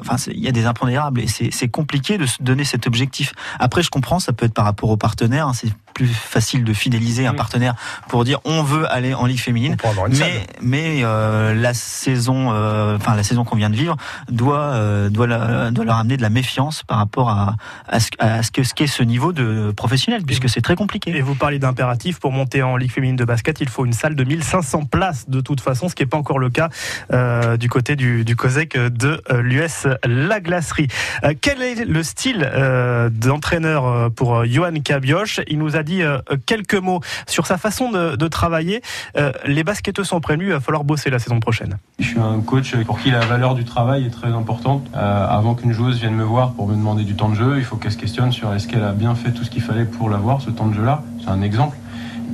enfin, 0.01 0.17
il 0.33 0.41
y 0.41 0.49
a 0.49 0.53
des 0.53 0.67
impondérables 0.67 1.21
et 1.21 1.29
c'est 1.29 1.51
c'est 1.53 1.69
compliqué 1.69 2.19
de 2.19 2.27
se 2.27 2.43
donner 2.43 2.65
cet 2.65 2.89
objectif. 2.89 3.35
Après, 3.61 3.85
je 3.85 3.91
comprends, 3.91 4.19
ça 4.19 4.33
peut 4.33 4.47
être 4.47 4.55
par 4.55 4.65
rapport 4.65 4.91
aux 4.91 4.97
partenaires. 4.97 5.47
hein, 5.47 5.53
c'est 5.55 5.71
plus 5.97 6.09
facile 6.09 6.63
de 6.63 6.75
fidéliser 6.75 7.27
un 7.27 7.33
Mm. 7.33 7.37
partenaire 7.37 7.75
pour 8.09 8.25
dire 8.25 8.39
on 8.45 8.63
veut 8.63 8.85
aller 8.93 9.15
en 9.15 9.25
Ligue 9.25 9.41
féminine. 9.41 9.77
Mais, 10.19 10.47
mais 10.61 11.01
euh, 11.03 11.55
la 11.55 11.73
saison, 11.73 12.53
euh, 12.53 12.97
enfin 12.97 13.15
la 13.17 13.23
saison 13.23 13.45
qu'on 13.45 13.57
vient 13.57 13.71
de 13.71 13.77
vivre, 13.77 13.97
doit 14.31 14.59
euh, 14.61 15.09
doit, 15.09 15.27
la- 15.27 15.71
doit 15.71 15.87
leur 15.87 15.97
amener 15.97 16.19
de 16.19 16.23
la 16.23 16.29
méfiance 16.29 16.83
par 16.83 16.99
rapport 16.99 17.31
à, 17.31 17.57
à 17.89 17.99
ce, 17.99 18.11
à 18.19 18.43
ce 18.43 18.51
que 18.51 18.63
ce 18.63 18.75
qu'est 18.75 18.87
ce 18.87 19.03
niveau 19.03 19.33
de 19.33 19.73
professionnel, 19.75 20.23
puisque 20.27 20.51
c'est 20.51 20.61
très 20.61 20.77
compliqué. 20.77 21.17
Et 21.17 21.23
vous 21.23 21.35
parlez 21.35 21.59
d'impératif 21.59 22.21
pour 22.21 22.31
monter 22.31 22.63
en 22.63 22.77
Ligue 22.77 22.93
féminine 22.93 23.17
de 23.17 23.25
basket, 23.25 23.63
il 23.63 23.69
faut 23.71 23.87
une 23.87 23.95
salle 23.95 24.15
de 24.17 24.25
1500 24.25 24.85
places 24.85 25.31
de 25.31 25.41
toute 25.41 25.63
façon, 25.63 25.89
ce 25.89 25.95
qui 25.95 26.03
n'est 26.03 26.09
pas 26.09 26.19
encore 26.19 26.39
le 26.39 26.51
cas 26.51 26.69
euh, 27.15 27.57
du 27.57 27.71
côté 27.71 27.97
du, 27.97 28.23
du 28.27 28.37
COSEC 28.37 28.77
de 28.77 29.23
euh, 29.31 29.41
l'US 29.41 29.87
La 30.05 30.41
Glacerie. 30.41 30.89
Euh, 31.25 31.33
quel 31.41 31.63
est 31.63 31.87
le 31.87 32.03
style 32.03 32.47
euh, 32.53 33.09
d'entraîneur 33.11 34.11
pour 34.13 34.45
Johan 34.45 34.75
Cabioche? 34.85 35.41
Il 35.49 35.59
nous 35.59 35.77
a 35.77 35.83
dit 35.87 36.03
euh, 36.03 36.19
quelques 36.45 36.75
mots 36.75 37.01
sur 37.27 37.47
sa 37.47 37.57
façon 37.57 37.91
de, 37.91 38.29
travailler. 38.29 38.83
Euh, 39.17 39.33
les 39.47 39.63
basketteux 39.63 40.03
sont 40.03 40.21
prévenus, 40.21 40.49
il 40.49 40.53
va 40.53 40.61
falloir 40.61 40.85
bosser 40.85 41.11
la 41.11 41.21
saison 41.21 41.39
prochaine. 41.39 41.79
Je 42.01 42.09
suis 42.09 42.19
un 42.19 42.41
coach 42.41 42.75
pour 42.85 42.99
qui 42.99 43.11
la 43.11 43.21
valeur 43.21 43.55
du 43.55 43.65
travail 43.65 44.05
est 44.05 44.11
très 44.11 44.29
importante. 44.29 44.87
Euh, 44.95 45.27
avant 45.29 45.55
qu'une 45.55 45.73
joueuse 45.73 46.01
vienne 46.01 46.15
me 46.15 46.25
voir 46.25 46.53
pour 46.53 46.67
me 46.67 46.75
demander 46.75 47.05
du 47.05 47.15
temps 47.15 47.29
de 47.29 47.37
jeu, 47.37 47.55
il 47.59 47.65
faut 47.65 47.77
qu'elle 47.77 47.93
se 47.93 47.97
questionne 47.97 48.33
sur 48.33 48.53
est-ce 48.53 48.67
qu'elle 48.67 48.83
a 48.83 48.93
bien 48.93 49.15
fait 49.15 49.31
tout 49.31 49.45
ce 49.45 49.51
qu'il 49.51 49.63
fallait 49.63 49.85
pour 49.85 50.11
l'avoir, 50.11 50.43
ce 50.43 50.51
temps 50.51 50.67
de 50.67 50.75
jeu-là. 50.75 51.03
C'est 51.23 51.31
un 51.31 51.41
exemple. 51.41 51.79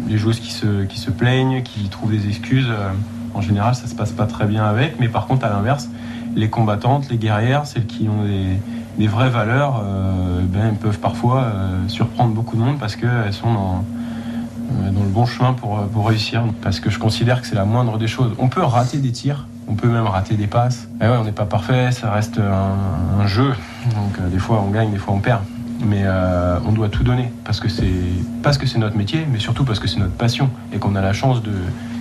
Les 0.09 0.17
joueuses 0.17 0.41
qui 0.41 0.51
se, 0.51 0.85
qui 0.85 0.99
se 0.99 1.11
plaignent, 1.11 1.63
qui 1.63 1.89
trouvent 1.91 2.11
des 2.11 2.27
excuses, 2.27 2.71
euh, 2.71 2.91
en 3.35 3.43
général, 3.43 3.75
ça 3.75 3.87
se 3.87 3.95
passe 3.95 4.13
pas 4.13 4.27
très 4.27 4.47
bien 4.47 4.65
avec. 4.65 4.99
Mais 4.99 5.09
par 5.09 5.27
contre, 5.27 5.45
à 5.45 5.51
l'inverse, 5.51 5.91
les 6.35 6.49
combattantes, 6.49 7.11
les 7.11 7.19
guerrières, 7.19 7.67
celles 7.67 7.87
qui 7.87 8.09
ont 8.09 8.25
des, 8.25 8.57
des 8.99 9.07
vraies 9.07 9.31
valeurs, 9.31 9.83
euh, 9.85 10.43
ben, 10.45 10.75
peuvent 10.75 10.99
parfois 10.99 11.43
euh, 11.43 11.89
surprendre 11.89 12.35
beaucoup 12.35 12.57
de 12.57 12.63
monde 12.63 12.79
parce 12.79 12.97
qu'elles 12.97 13.33
sont 13.33 13.53
dans, 13.53 13.85
euh, 14.83 14.91
dans 14.91 15.03
le 15.03 15.09
bon 15.09 15.27
chemin 15.27 15.53
pour, 15.53 15.81
pour 15.87 16.09
réussir. 16.09 16.45
Parce 16.63 16.81
que 16.81 16.91
je 16.91 16.99
considère 16.99 17.41
que 17.41 17.47
c'est 17.47 17.55
la 17.55 17.65
moindre 17.65 17.99
des 17.99 18.09
choses. 18.09 18.33
On 18.39 18.49
peut 18.49 18.63
rater 18.63 18.99
des 18.99 19.13
tirs, 19.13 19.47
on 19.69 19.75
peut 19.75 19.89
même 19.89 20.07
rater 20.07 20.35
des 20.35 20.47
passes. 20.47 20.89
Et 21.01 21.05
ouais, 21.05 21.17
on 21.19 21.25
n'est 21.25 21.33
pas 21.33 21.47
parfait, 21.47 21.91
ça 21.93 22.11
reste 22.11 22.39
un, 22.39 23.27
jeu. 23.27 23.55
Donc 23.95 24.31
des 24.31 24.39
fois 24.39 24.63
on 24.67 24.71
gagne, 24.71 24.91
des 24.91 24.99
fois 24.99 25.15
on 25.15 25.21
perd. 25.21 25.41
Mais 25.85 26.05
on 26.65 26.73
doit 26.73 26.89
tout 26.89 27.03
donner 27.03 27.33
parce 27.45 27.59
que 27.59 27.69
c'est 27.69 28.79
notre 28.79 28.97
métier, 28.97 29.27
mais 29.31 29.41
surtout 29.41 29.65
parce 29.65 29.81
que 29.81 29.89
c'est 29.89 29.99
notre 29.99 30.13
passion 30.13 30.51
et 30.73 30.79
qu'on 30.79 30.95
a 30.95 31.01
la 31.01 31.13
chance 31.13 31.43
de 31.43 31.53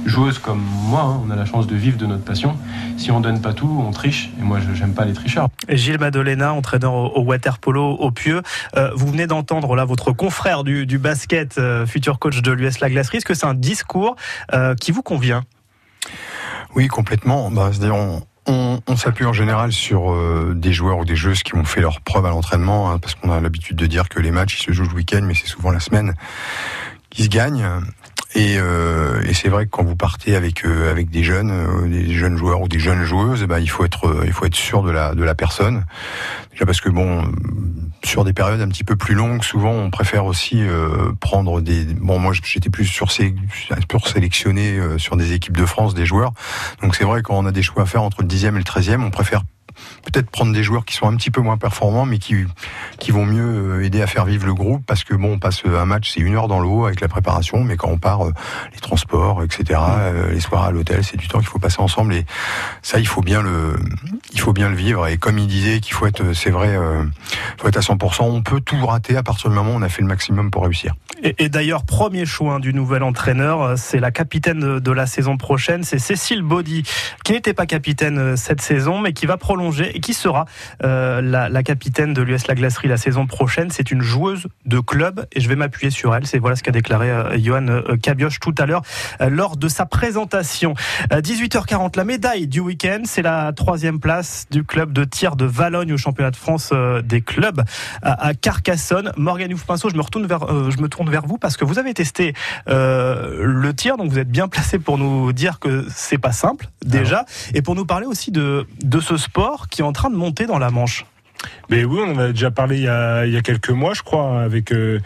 joueuse 0.05 0.39
comme 0.39 0.61
moi, 0.61 1.01
hein, 1.01 1.21
on 1.25 1.29
a 1.31 1.35
la 1.35 1.45
chance 1.45 1.67
de 1.67 1.75
vivre 1.75 1.97
de 1.97 2.05
notre 2.05 2.23
passion. 2.23 2.57
Si 2.97 3.11
on 3.11 3.19
donne 3.19 3.41
pas 3.41 3.53
tout, 3.53 3.83
on 3.85 3.91
triche. 3.91 4.31
Et 4.39 4.43
moi, 4.43 4.59
je 4.59 4.73
j'aime 4.73 4.93
pas 4.93 5.05
les 5.05 5.13
tricheurs. 5.13 5.49
Gilles 5.69 5.99
Madolena, 5.99 6.53
entraîneur 6.53 6.93
au, 6.93 7.07
au 7.15 7.21
water 7.21 7.59
polo 7.59 7.91
au 7.91 8.11
Pieux. 8.11 8.41
Euh, 8.75 8.91
vous 8.95 9.07
venez 9.07 9.27
d'entendre 9.27 9.75
là 9.75 9.85
votre 9.85 10.11
confrère 10.11 10.63
du, 10.63 10.85
du 10.85 10.97
basket, 10.97 11.57
euh, 11.57 11.85
futur 11.85 12.19
coach 12.19 12.41
de 12.41 12.51
l'US 12.51 12.79
La 12.79 12.89
Glacerie. 12.89 13.17
Est-ce 13.17 13.25
que 13.25 13.33
c'est 13.33 13.45
un 13.45 13.53
discours 13.53 14.15
euh, 14.53 14.75
qui 14.75 14.91
vous 14.91 15.03
convient? 15.03 15.43
Oui, 16.75 16.87
complètement. 16.87 17.51
Bah, 17.51 17.69
C'est-à-dire, 17.71 17.95
on, 17.95 18.23
on, 18.47 18.79
on 18.87 18.95
s'appuie 18.95 19.25
en 19.25 19.33
général 19.33 19.71
sur 19.71 20.11
euh, 20.11 20.53
des 20.55 20.73
joueurs 20.73 20.99
ou 20.99 21.05
des 21.05 21.15
joueuses 21.15 21.43
qui 21.43 21.55
ont 21.55 21.63
fait 21.63 21.81
leur 21.81 22.01
preuve 22.01 22.25
à 22.25 22.29
l'entraînement, 22.29 22.91
hein, 22.91 22.97
parce 22.97 23.15
qu'on 23.15 23.31
a 23.31 23.39
l'habitude 23.39 23.77
de 23.77 23.85
dire 23.85 24.09
que 24.09 24.19
les 24.19 24.31
matchs 24.31 24.59
ils 24.59 24.63
se 24.63 24.71
jouent 24.71 24.89
le 24.89 24.95
week-end, 24.95 25.21
mais 25.23 25.33
c'est 25.35 25.47
souvent 25.47 25.71
la 25.71 25.79
semaine 25.79 26.15
qui 27.11 27.23
se 27.23 27.29
gagnent. 27.29 27.67
Et, 28.33 28.55
euh, 28.57 29.21
et 29.23 29.33
c'est 29.33 29.49
vrai 29.49 29.65
que 29.65 29.71
quand 29.71 29.83
vous 29.83 29.97
partez 29.97 30.37
avec 30.37 30.65
euh, 30.65 30.89
avec 30.89 31.09
des 31.09 31.21
jeunes, 31.21 31.51
euh, 31.51 31.87
des 31.87 32.13
jeunes 32.13 32.37
joueurs 32.37 32.61
ou 32.61 32.69
des 32.69 32.79
jeunes 32.79 33.03
joueuses, 33.03 33.41
eh 33.43 33.47
ben, 33.47 33.59
il 33.59 33.69
faut 33.69 33.83
être 33.83 34.07
euh, 34.07 34.23
il 34.25 34.31
faut 34.31 34.45
être 34.45 34.55
sûr 34.55 34.83
de 34.83 34.91
la 34.91 35.13
de 35.13 35.23
la 35.23 35.35
personne. 35.35 35.83
Déjà 36.51 36.65
parce 36.65 36.79
que 36.79 36.89
bon, 36.89 37.29
sur 38.05 38.23
des 38.23 38.31
périodes 38.31 38.61
un 38.61 38.69
petit 38.69 38.85
peu 38.85 38.95
plus 38.95 39.15
longues, 39.15 39.43
souvent 39.43 39.71
on 39.71 39.89
préfère 39.89 40.25
aussi 40.25 40.61
euh, 40.61 41.11
prendre 41.19 41.59
des. 41.59 41.83
Bon, 41.83 42.19
moi 42.19 42.31
j'étais 42.43 42.69
plus 42.69 42.85
sur 42.85 43.11
ces 43.11 43.35
pour 43.89 44.07
sélectionner 44.07 44.77
euh, 44.77 44.97
sur 44.97 45.17
des 45.17 45.33
équipes 45.33 45.57
de 45.57 45.65
France 45.65 45.93
des 45.93 46.05
joueurs. 46.05 46.31
Donc 46.81 46.95
c'est 46.95 47.03
vrai 47.03 47.23
quand 47.23 47.37
on 47.37 47.45
a 47.45 47.51
des 47.51 47.63
choix 47.63 47.83
à 47.83 47.85
faire 47.85 48.03
entre 48.03 48.21
le 48.21 48.29
10e 48.29 48.49
et 48.49 48.51
le 48.51 48.61
13e, 48.61 49.03
on 49.03 49.11
préfère 49.11 49.43
peut-être 50.03 50.29
prendre 50.29 50.53
des 50.53 50.63
joueurs 50.63 50.85
qui 50.85 50.95
sont 50.95 51.07
un 51.07 51.15
petit 51.15 51.31
peu 51.31 51.41
moins 51.41 51.57
performants, 51.57 52.05
mais 52.05 52.17
qui 52.17 52.45
qui 52.99 53.11
vont 53.11 53.25
mieux 53.25 53.79
euh, 53.79 53.85
aider 53.85 54.01
à 54.01 54.07
faire 54.07 54.25
vivre 54.25 54.45
le 54.45 54.53
groupe, 54.53 54.83
parce 54.85 55.03
que 55.03 55.13
bon, 55.13 55.33
on 55.33 55.39
passe 55.39 55.63
un 55.65 55.85
match, 55.85 56.11
c'est 56.13 56.19
une 56.19 56.35
heure 56.35 56.47
dans 56.47 56.59
l'eau 56.59 56.85
avec 56.85 57.01
la 57.01 57.07
préparation, 57.07 57.63
mais 57.63 57.77
quand 57.77 57.89
on 57.89 57.97
part, 57.97 58.25
euh, 58.25 58.33
les 58.73 58.79
transports, 58.79 59.43
etc., 59.43 59.79
euh, 59.79 60.31
les 60.31 60.39
soirs 60.39 60.63
à 60.63 60.71
l'hôtel, 60.71 61.03
c'est 61.03 61.17
du 61.17 61.27
temps 61.27 61.39
qu'il 61.39 61.47
faut 61.47 61.59
passer 61.59 61.81
ensemble, 61.81 62.13
et 62.13 62.25
ça, 62.81 62.99
il 62.99 63.07
faut 63.07 63.21
bien 63.21 63.41
le, 63.41 63.75
il 64.33 64.39
faut 64.39 64.53
bien 64.53 64.69
le 64.69 64.75
vivre. 64.75 65.07
Et 65.07 65.17
comme 65.17 65.37
il 65.37 65.47
disait 65.47 65.79
qu'il 65.79 65.93
faut 65.93 66.05
être, 66.05 66.33
c'est 66.33 66.49
vrai, 66.49 66.75
euh, 66.75 67.03
faut 67.59 67.67
être 67.67 67.77
à 67.77 67.81
100%. 67.81 68.23
On 68.23 68.41
peut 68.41 68.61
tout 68.61 68.85
rater 68.85 69.15
à 69.15 69.23
partir 69.23 69.49
du 69.49 69.55
moment 69.55 69.73
où 69.73 69.77
on 69.77 69.81
a 69.81 69.89
fait 69.89 70.01
le 70.01 70.07
maximum 70.07 70.51
pour 70.51 70.63
réussir. 70.63 70.95
Et, 71.23 71.35
et 71.43 71.49
d'ailleurs, 71.49 71.83
premier 71.83 72.25
choix 72.25 72.59
du 72.59 72.73
nouvel 72.73 73.03
entraîneur, 73.03 73.61
euh, 73.61 73.75
c'est 73.77 73.99
la 73.99 74.11
capitaine 74.11 74.79
de, 74.79 74.91
la 74.91 75.05
saison 75.05 75.37
prochaine, 75.37 75.83
c'est 75.83 75.99
Cécile 75.99 76.41
Baudy, 76.41 76.83
qui 77.23 77.31
n'était 77.33 77.53
pas 77.53 77.65
capitaine 77.65 78.17
euh, 78.17 78.35
cette 78.35 78.61
saison, 78.61 78.99
mais 78.99 79.13
qui 79.13 79.25
va 79.25 79.37
prolonger 79.37 79.60
et 79.69 79.99
qui 79.99 80.13
sera 80.13 80.45
euh, 80.83 81.21
la, 81.21 81.49
la 81.49 81.63
capitaine 81.63 82.13
de 82.13 82.21
l'US 82.21 82.47
La 82.47 82.55
Glacerie 82.55 82.87
la 82.87 82.97
saison 82.97 83.25
prochaine. 83.27 83.69
C'est 83.71 83.91
une 83.91 84.01
joueuse 84.01 84.47
de 84.65 84.79
club 84.79 85.25
et 85.31 85.39
je 85.39 85.49
vais 85.49 85.55
m'appuyer 85.55 85.91
sur 85.91 86.15
elle. 86.15 86.25
C'est 86.25 86.39
voilà 86.39 86.55
ce 86.55 86.63
qu'a 86.63 86.71
déclaré 86.71 87.09
euh, 87.09 87.37
Johan 87.39 87.67
euh, 87.67 87.97
Cabioche 87.97 88.39
tout 88.39 88.55
à 88.57 88.65
l'heure 88.65 88.81
lors 89.19 89.57
de 89.57 89.67
sa 89.67 89.85
présentation. 89.85 90.73
Euh, 91.11 91.21
18h40, 91.21 91.97
la 91.97 92.03
médaille 92.03 92.47
du 92.47 92.59
week-end, 92.59 93.01
c'est 93.05 93.21
la 93.21 93.51
troisième 93.53 93.99
place 93.99 94.45
du 94.51 94.63
club 94.63 94.93
de 94.93 95.03
tir 95.03 95.35
de 95.35 95.45
Valogne 95.45 95.93
au 95.93 95.97
championnat 95.97 96.31
de 96.31 96.35
France 96.35 96.73
des 97.03 97.21
clubs 97.21 97.63
à, 98.01 98.33
Carcassonne. 98.33 99.11
Morgane 99.17 99.53
Ouf-Pinceau, 99.53 99.89
je 99.89 99.95
me 99.95 100.01
retourne 100.01 100.25
vers, 100.25 100.71
je 100.71 100.81
me 100.81 100.87
tourne 100.87 101.09
vers 101.09 101.25
vous 101.25 101.37
parce 101.37 101.57
que 101.57 101.65
vous 101.65 101.79
avez 101.79 101.93
testé 101.93 102.33
le 102.67 103.71
tir, 103.73 103.97
donc 103.97 104.09
vous 104.09 104.19
êtes 104.19 104.29
bien 104.29 104.47
placé 104.47 104.79
pour 104.79 104.97
nous 104.97 105.33
dire 105.33 105.59
que 105.59 105.85
c'est 105.93 106.17
pas 106.17 106.31
simple 106.31 106.67
déjà, 106.85 107.25
et 107.53 107.61
pour 107.61 107.75
nous 107.75 107.85
parler 107.85 108.05
aussi 108.05 108.31
de, 108.31 108.65
de 108.83 108.99
ce 108.99 109.17
sport 109.17 109.50
qui 109.69 109.81
est 109.81 109.85
en 109.85 109.93
train 109.93 110.09
de 110.09 110.15
monter 110.15 110.45
dans 110.45 110.59
la 110.59 110.69
Manche. 110.69 111.05
Mais 111.69 111.83
oui, 111.83 111.99
on 112.05 112.15
en 112.15 112.19
a 112.19 112.27
déjà 112.31 112.51
parlé 112.51 112.77
il 112.77 112.83
y 112.83 112.87
a, 112.87 113.41
quelques 113.41 113.69
mois, 113.69 113.93
je 113.93 114.03
crois, 114.03 114.41
avec 114.41 114.71
euh, 114.71 114.99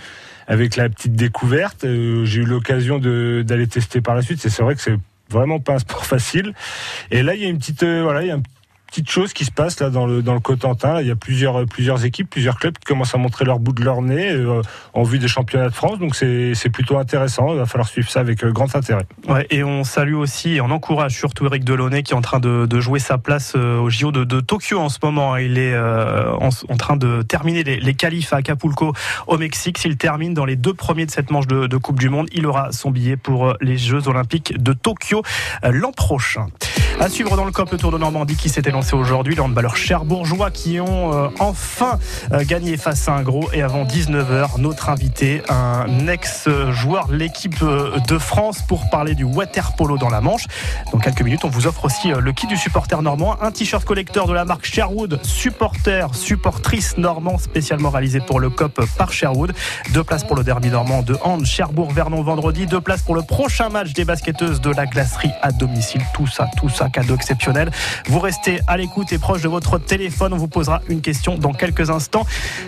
avec 0.47 0.75
la 0.75 0.89
petite 0.89 1.15
découverte. 1.15 1.85
Euh, 1.85 2.25
J'ai 2.25 2.41
eu 2.41 2.45
l'occasion 2.45 2.99
d'aller 2.99 3.67
tester 3.67 4.01
par 4.01 4.15
la 4.15 4.21
suite. 4.21 4.39
C'est 4.39 4.63
vrai 4.63 4.75
que 4.75 4.81
c'est 4.81 4.97
vraiment 5.29 5.59
pas 5.59 5.73
un 5.73 5.79
sport 5.79 6.05
facile. 6.05 6.53
Et 7.11 7.23
là, 7.23 7.35
il 7.35 7.41
y 7.41 7.45
a 7.45 7.49
une 7.49 7.57
petite 7.57 7.83
euh, 7.83 8.03
voilà, 8.03 8.21
petite 8.85 9.09
chose 9.09 9.33
qui 9.33 9.45
se 9.45 9.51
passe 9.51 9.79
là 9.79 9.89
dans 9.89 10.05
le 10.05 10.21
dans 10.21 10.33
le 10.33 10.39
Cotentin. 10.39 11.01
Il 11.01 11.07
y 11.07 11.11
a 11.11 11.15
plusieurs 11.15 11.61
euh, 11.61 11.65
plusieurs 11.65 12.05
équipes, 12.05 12.29
plusieurs 12.29 12.57
clubs 12.57 12.77
qui 12.77 12.85
commencent 12.85 13.15
à 13.15 13.17
montrer 13.17 13.45
leur 13.45 13.59
bout 13.59 13.73
de 13.73 13.83
leur 13.83 14.01
nez 14.01 14.31
euh, 14.31 14.61
en 14.93 15.03
vue 15.03 15.19
des 15.19 15.27
championnats 15.27 15.69
de 15.69 15.73
France. 15.73 15.99
Donc 15.99 16.15
c'est 16.15 16.69
plutôt 16.71 16.97
intéressant. 16.97 17.53
Il 17.53 17.57
va 17.57 17.65
falloir 17.65 17.87
suivre 17.87 18.09
ça 18.09 18.19
avec 18.19 18.43
euh, 18.43 18.51
grand 18.51 18.75
intérêt. 18.75 19.05
Et 19.49 19.63
on 19.63 19.83
salue 19.83 20.15
aussi 20.15 20.55
et 20.55 20.61
on 20.61 20.71
encourage 20.71 21.13
surtout 21.15 21.45
Eric 21.45 21.63
Delaunay 21.63 22.03
qui 22.03 22.13
est 22.13 22.15
en 22.15 22.21
train 22.21 22.39
de, 22.39 22.79
jouer 22.79 22.99
sa 22.99 23.17
place 23.17 23.55
au 23.55 23.89
JO 23.89 24.11
de, 24.11 24.39
Tokyo 24.41 24.79
en 24.79 24.89
ce 24.89 24.99
moment. 25.01 25.37
Il 25.37 25.57
est 25.57 25.77
en, 25.77 26.77
train 26.77 26.97
de 26.97 27.21
terminer 27.21 27.63
les, 27.63 27.79
les 27.79 27.93
qualifs 27.93 28.33
à 28.33 28.37
Acapulco 28.37 28.93
au 29.27 29.37
Mexique. 29.37 29.77
S'il 29.77 29.97
termine 29.97 30.33
dans 30.33 30.45
les 30.45 30.55
deux 30.55 30.73
premiers 30.73 31.05
de 31.05 31.11
cette 31.11 31.31
manche 31.31 31.47
de, 31.47 31.77
Coupe 31.77 31.99
du 31.99 32.09
Monde, 32.09 32.27
il 32.31 32.45
aura 32.45 32.71
son 32.71 32.91
billet 32.91 33.17
pour 33.17 33.55
les 33.61 33.77
Jeux 33.77 34.07
Olympiques 34.07 34.61
de 34.61 34.73
Tokyo 34.73 35.23
l'an 35.63 35.91
prochain. 35.91 36.47
À 37.01 37.09
suivre 37.09 37.35
dans 37.35 37.43
le 37.43 37.51
COP 37.51 37.71
le 37.71 37.77
Tour 37.77 37.91
de 37.91 37.97
Normandie 37.97 38.37
qui 38.37 38.47
s'était 38.47 38.71
lancé 38.71 38.95
aujourd'hui. 38.95 39.35
Les 39.35 39.41
handballeurs 39.41 39.75
cherbourgeois 39.75 40.49
qui 40.49 40.79
ont 40.79 41.13
euh, 41.13 41.27
enfin 41.39 41.99
euh, 42.31 42.45
gagné 42.45 42.77
face 42.77 43.09
à 43.09 43.13
un 43.13 43.21
gros. 43.21 43.51
Et 43.51 43.61
avant 43.61 43.83
19h, 43.83 44.59
notre 44.59 44.89
invité, 44.89 45.41
un 45.49 46.07
ex-joueur 46.07 47.07
de 47.07 47.17
l'équipe 47.17 47.61
euh, 47.61 47.99
de 48.07 48.17
France 48.17 48.61
pour 48.65 48.89
parler 48.89 49.13
du 49.13 49.25
water 49.25 49.75
polo 49.75 49.97
dans 49.97 50.09
la 50.09 50.21
Manche. 50.21 50.45
Dans 50.93 50.99
quelques 50.99 51.21
minutes, 51.21 51.43
on 51.43 51.49
vous 51.49 51.67
offre 51.67 51.83
aussi 51.83 52.13
le 52.17 52.31
kit 52.31 52.47
du 52.47 52.55
supporter 52.55 53.01
normand, 53.01 53.41
un 53.41 53.51
t-shirt 53.51 53.83
collecteur 53.83 54.25
de 54.25 54.33
la 54.33 54.45
marque 54.45 54.65
Sherwood, 54.65 55.19
supporter, 55.21 56.15
supportrice 56.15 56.97
normand 56.97 57.37
spécialement 57.37 57.89
réalisé 57.89 58.21
pour 58.21 58.39
le 58.39 58.49
COP 58.49 58.85
par 58.97 59.11
Sherwood. 59.11 59.53
Deux 59.93 60.03
places 60.03 60.23
pour 60.23 60.37
le 60.37 60.43
derby 60.45 60.69
normand 60.69 61.01
de 61.01 61.17
Hand, 61.23 61.45
Cherbourg-Vernon 61.45 62.23
vendredi. 62.23 62.67
Deux 62.67 62.81
places 62.81 63.01
pour 63.01 63.15
le 63.15 63.21
prochain 63.21 63.67
match 63.67 63.91
des 63.91 64.05
basketteuses 64.05 64.61
de 64.61 64.71
la 64.71 64.85
glacerie 64.85 65.31
à 65.41 65.51
domicile. 65.51 66.01
Tout 66.13 66.27
ça, 66.27 66.47
tout 66.57 66.69
ça, 66.69 66.84
cadeau 66.89 67.15
exceptionnel. 67.15 67.71
Vous 68.07 68.19
restez 68.19 68.59
à 68.67 68.77
l'écoute 68.77 69.11
et 69.13 69.17
proche 69.17 69.41
de 69.41 69.47
votre 69.47 69.77
téléphone. 69.77 70.33
On 70.33 70.37
vous 70.37 70.47
posera 70.47 70.81
une 70.89 71.01
question 71.01 71.37
dans 71.37 71.53
quelques 71.53 71.89
instants, 71.89 72.25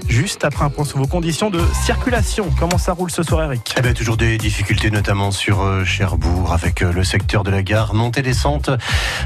juste 0.08 0.44
après 0.46 0.66
un 0.66 0.70
point 0.70 0.86
sur 0.86 0.98
vos 0.98 1.08
conditions 1.08 1.50
de 1.50 1.62
circulation. 1.86 2.50
Comment 2.60 2.78
ça 2.78 2.94
roule 2.94 3.12
ce 3.12 3.24
soir, 3.24 3.44
Eric? 3.44 3.76
Eh 3.78 3.82
bien, 3.82 3.94
Toujours 3.94 4.18
des 4.18 4.38
difficultés, 4.38 4.92
notamment 4.92 5.32
sur 5.32 5.62
euh, 5.62 5.84
Cherbourg, 5.84 6.54
avec 6.54 6.84
euh, 6.84 6.94
le 6.94 7.04
secteur 7.04 7.44
de 7.44 7.50
la 7.50 7.64
gare. 7.64 7.94
Montée 7.94 8.22
descente 8.22 8.70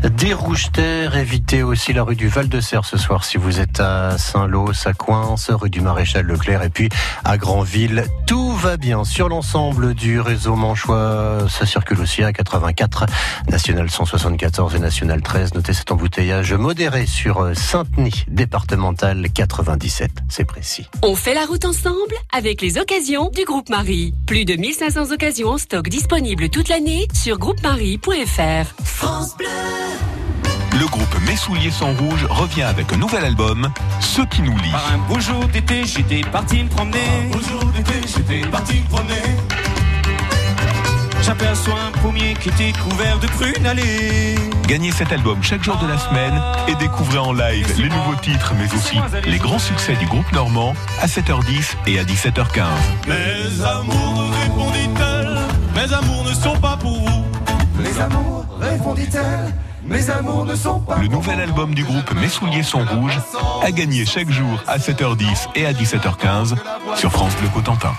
des 0.03 0.33
rouges-terres. 0.33 1.17
Évitez 1.17 1.61
aussi 1.61 1.93
la 1.93 2.03
rue 2.03 2.15
du 2.15 2.27
Val-de-Serre 2.27 2.85
ce 2.85 2.97
soir 2.97 3.23
si 3.23 3.37
vous 3.37 3.59
êtes 3.59 3.79
à 3.79 4.17
Saint-Lô, 4.17 4.73
ça 4.73 4.93
coince, 4.93 5.49
rue 5.51 5.69
du 5.69 5.81
Maréchal 5.81 6.25
Leclerc 6.25 6.63
et 6.63 6.69
puis 6.69 6.89
à 7.23 7.37
Grandville. 7.37 8.05
Tout 8.27 8.53
va 8.55 8.77
bien 8.77 9.03
sur 9.03 9.29
l'ensemble 9.29 9.93
du 9.93 10.19
réseau 10.19 10.55
manchois. 10.55 11.47
Ça 11.49 11.65
circule 11.65 11.99
aussi 11.99 12.23
à 12.23 12.31
84, 12.31 13.05
national 13.49 13.89
174 13.89 14.75
et 14.81 14.83
national 14.83 15.21
13. 15.21 15.53
Notez 15.53 15.73
cet 15.73 15.91
embouteillage 15.91 16.53
modéré 16.53 17.05
sur 17.05 17.51
Saint-Denis, 17.55 18.25
départemental 18.27 19.27
97. 19.31 20.11
C'est 20.29 20.45
précis. 20.45 20.87
On 21.03 21.15
fait 21.15 21.33
la 21.33 21.45
route 21.45 21.65
ensemble 21.65 22.15
avec 22.31 22.61
les 22.61 22.77
occasions 22.77 23.29
du 23.29 23.45
groupe 23.45 23.69
Marie. 23.69 24.13
Plus 24.25 24.45
de 24.45 24.55
1500 24.55 25.11
occasions 25.11 25.49
en 25.49 25.57
stock 25.57 25.87
disponibles 25.89 26.49
toute 26.49 26.69
l'année 26.69 27.07
sur 27.13 27.37
groupemarie.fr. 27.37 28.83
France 28.83 29.37
Bleu. 29.37 29.47
Le 30.79 30.85
groupe 30.87 31.15
Mes 31.27 31.35
souliers 31.35 31.71
sont 31.71 31.93
rouges 31.93 32.25
revient 32.29 32.63
avec 32.63 32.91
un 32.93 32.97
nouvel 32.97 33.25
album, 33.25 33.71
Ce 33.99 34.21
qui 34.21 34.41
nous 34.41 34.57
lie. 34.57 34.71
Par 34.71 34.93
un 34.93 34.97
beau 34.97 35.19
jour 35.19 35.45
d'été, 35.47 35.85
j'étais 35.85 36.21
parti 36.21 36.63
me 36.63 36.69
promener. 36.69 36.99
Un 37.23 37.29
beau 37.31 37.43
jour 37.43 37.63
d'été, 37.75 37.93
j'étais 38.07 38.47
parti 38.47 38.75
me 38.75 38.87
promener. 38.87 39.70
J'aperçois 41.21 41.79
un 41.87 41.91
pommier 41.99 42.33
qui 42.39 42.49
était 42.49 42.71
couvert 42.71 43.19
de 43.19 43.27
prunes 43.27 43.65
allées. 43.65 44.35
Gagnez 44.67 44.91
cet 44.91 45.11
album 45.11 45.41
chaque 45.43 45.63
jour 45.63 45.77
de 45.77 45.87
la 45.87 45.97
semaine 45.97 46.41
et 46.67 46.75
découvrez 46.75 47.19
en 47.19 47.33
live 47.33 47.67
les 47.77 47.89
nouveaux 47.89 48.15
titres, 48.21 48.53
mais 48.57 48.73
aussi 48.73 48.97
les 49.25 49.37
grands 49.37 49.59
succès 49.59 49.95
du 49.95 50.05
groupe 50.05 50.31
normand 50.31 50.73
à 51.01 51.07
7h10 51.07 51.75
et 51.87 51.99
à 51.99 52.03
17h15. 52.03 52.63
Mes 53.07 53.63
amours, 53.63 54.31
répondit-elle, 54.43 55.37
mes 55.75 55.93
amours 55.93 56.23
ne 56.25 56.33
sont 56.33 56.57
pas 56.59 56.77
pour 56.77 56.97
vous. 56.99 57.25
Mes 57.77 57.99
amours, 57.99 58.45
répondit-elle. 58.59 59.53
Mes 59.83 60.09
amours 60.09 60.45
ne 60.45 60.55
sont 60.55 60.79
pas. 60.79 60.97
Le 60.97 61.07
nouvel 61.07 61.39
album 61.41 61.73
du 61.73 61.83
groupe 61.83 62.13
Mes 62.13 62.29
souliers 62.29 62.63
sont 62.63 62.85
rouges 62.85 63.19
a 63.63 63.71
gagné 63.71 64.05
chaque 64.05 64.29
jour 64.29 64.61
à 64.67 64.77
7h10 64.77 65.49
et 65.55 65.65
à 65.65 65.73
17h15 65.73 66.55
sur 66.95 67.11
France 67.11 67.35
Bleu 67.37 67.49
Cotentin. 67.53 67.93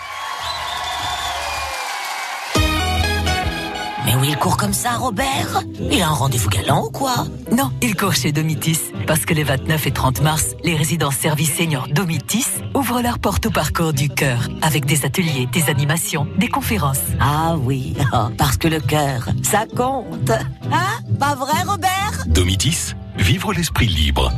Mais 4.05 4.15
oui, 4.17 4.29
il 4.31 4.37
court 4.37 4.57
comme 4.57 4.73
ça, 4.73 4.97
Robert 4.97 5.63
Il 5.91 6.03
a 6.03 6.09
un 6.09 6.13
rendez-vous 6.13 6.49
galant 6.49 6.87
ou 6.87 6.91
quoi 6.91 7.27
Non, 7.51 7.71
il 7.81 7.95
court 7.95 8.15
chez 8.15 8.33
Domitis. 8.33 8.79
Parce 9.07 9.25
que 9.25 9.35
les 9.35 9.45
29 9.45 9.87
et 9.87 9.91
30 9.93 10.23
mars, 10.23 10.55
les 10.65 10.75
résidences 10.75 11.17
services 11.17 11.55
seniors 11.55 11.89
Domitis 11.89 12.47
ouvrent 12.75 13.01
leurs 13.03 13.19
portes 13.19 13.47
au 13.47 13.51
parcours 13.51 13.93
du 13.93 14.09
cœur. 14.09 14.49
Avec 14.63 14.87
des 14.87 15.05
ateliers, 15.05 15.47
des 15.53 15.69
animations, 15.69 16.27
des 16.37 16.49
conférences. 16.49 17.01
Ah 17.21 17.57
oui, 17.59 17.95
parce 18.39 18.57
que 18.57 18.69
le 18.69 18.81
cœur, 18.81 19.29
ça 19.43 19.67
compte. 19.77 20.31
Hein 20.31 21.01
Pas 21.19 21.35
vrai, 21.35 21.63
Robert 21.67 22.25
Domitis, 22.27 22.95
vivre 23.17 23.53
l'esprit 23.53 23.87
libre. 23.87 24.33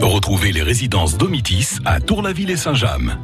Retrouvez 0.00 0.52
les 0.52 0.62
résidences 0.62 1.18
Domitis 1.18 1.78
à 1.84 2.00
Tour-la-Ville 2.00 2.50
et 2.50 2.56
Saint-James. 2.56 3.18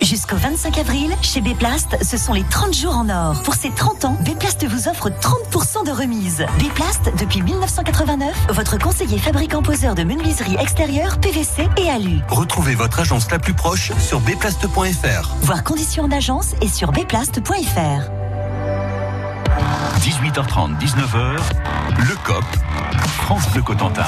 Jusqu'au 0.00 0.36
25 0.36 0.78
avril, 0.78 1.10
chez 1.22 1.40
Béplast, 1.40 2.04
ce 2.04 2.16
sont 2.16 2.32
les 2.32 2.44
30 2.44 2.72
jours 2.72 2.96
en 2.96 3.08
or. 3.08 3.42
Pour 3.42 3.54
ces 3.54 3.70
30 3.70 4.04
ans, 4.04 4.16
Béplast 4.24 4.64
vous 4.64 4.88
offre 4.88 5.10
30% 5.10 5.84
de 5.86 5.90
remise. 5.90 6.46
Béplast, 6.60 7.10
depuis 7.18 7.42
1989, 7.42 8.46
votre 8.50 8.78
conseiller 8.78 9.18
fabricant 9.18 9.60
poseur 9.60 9.96
de 9.96 10.04
menuiserie 10.04 10.56
extérieure, 10.60 11.18
PVC 11.18 11.68
et 11.76 11.90
alu. 11.90 12.20
Retrouvez 12.28 12.76
votre 12.76 13.00
agence 13.00 13.28
la 13.30 13.40
plus 13.40 13.54
proche 13.54 13.90
sur 13.98 14.20
béplast.fr. 14.20 15.34
Voir 15.42 15.64
conditions 15.64 16.04
en 16.04 16.12
agence 16.12 16.54
et 16.62 16.68
sur 16.68 16.92
béplast.fr. 16.92 18.17
18h30, 19.98 20.78
19h, 20.78 21.38
le 21.98 22.24
COP, 22.24 22.44
France 23.18 23.50
Bleu 23.52 23.62
Cotentin. 23.62 24.06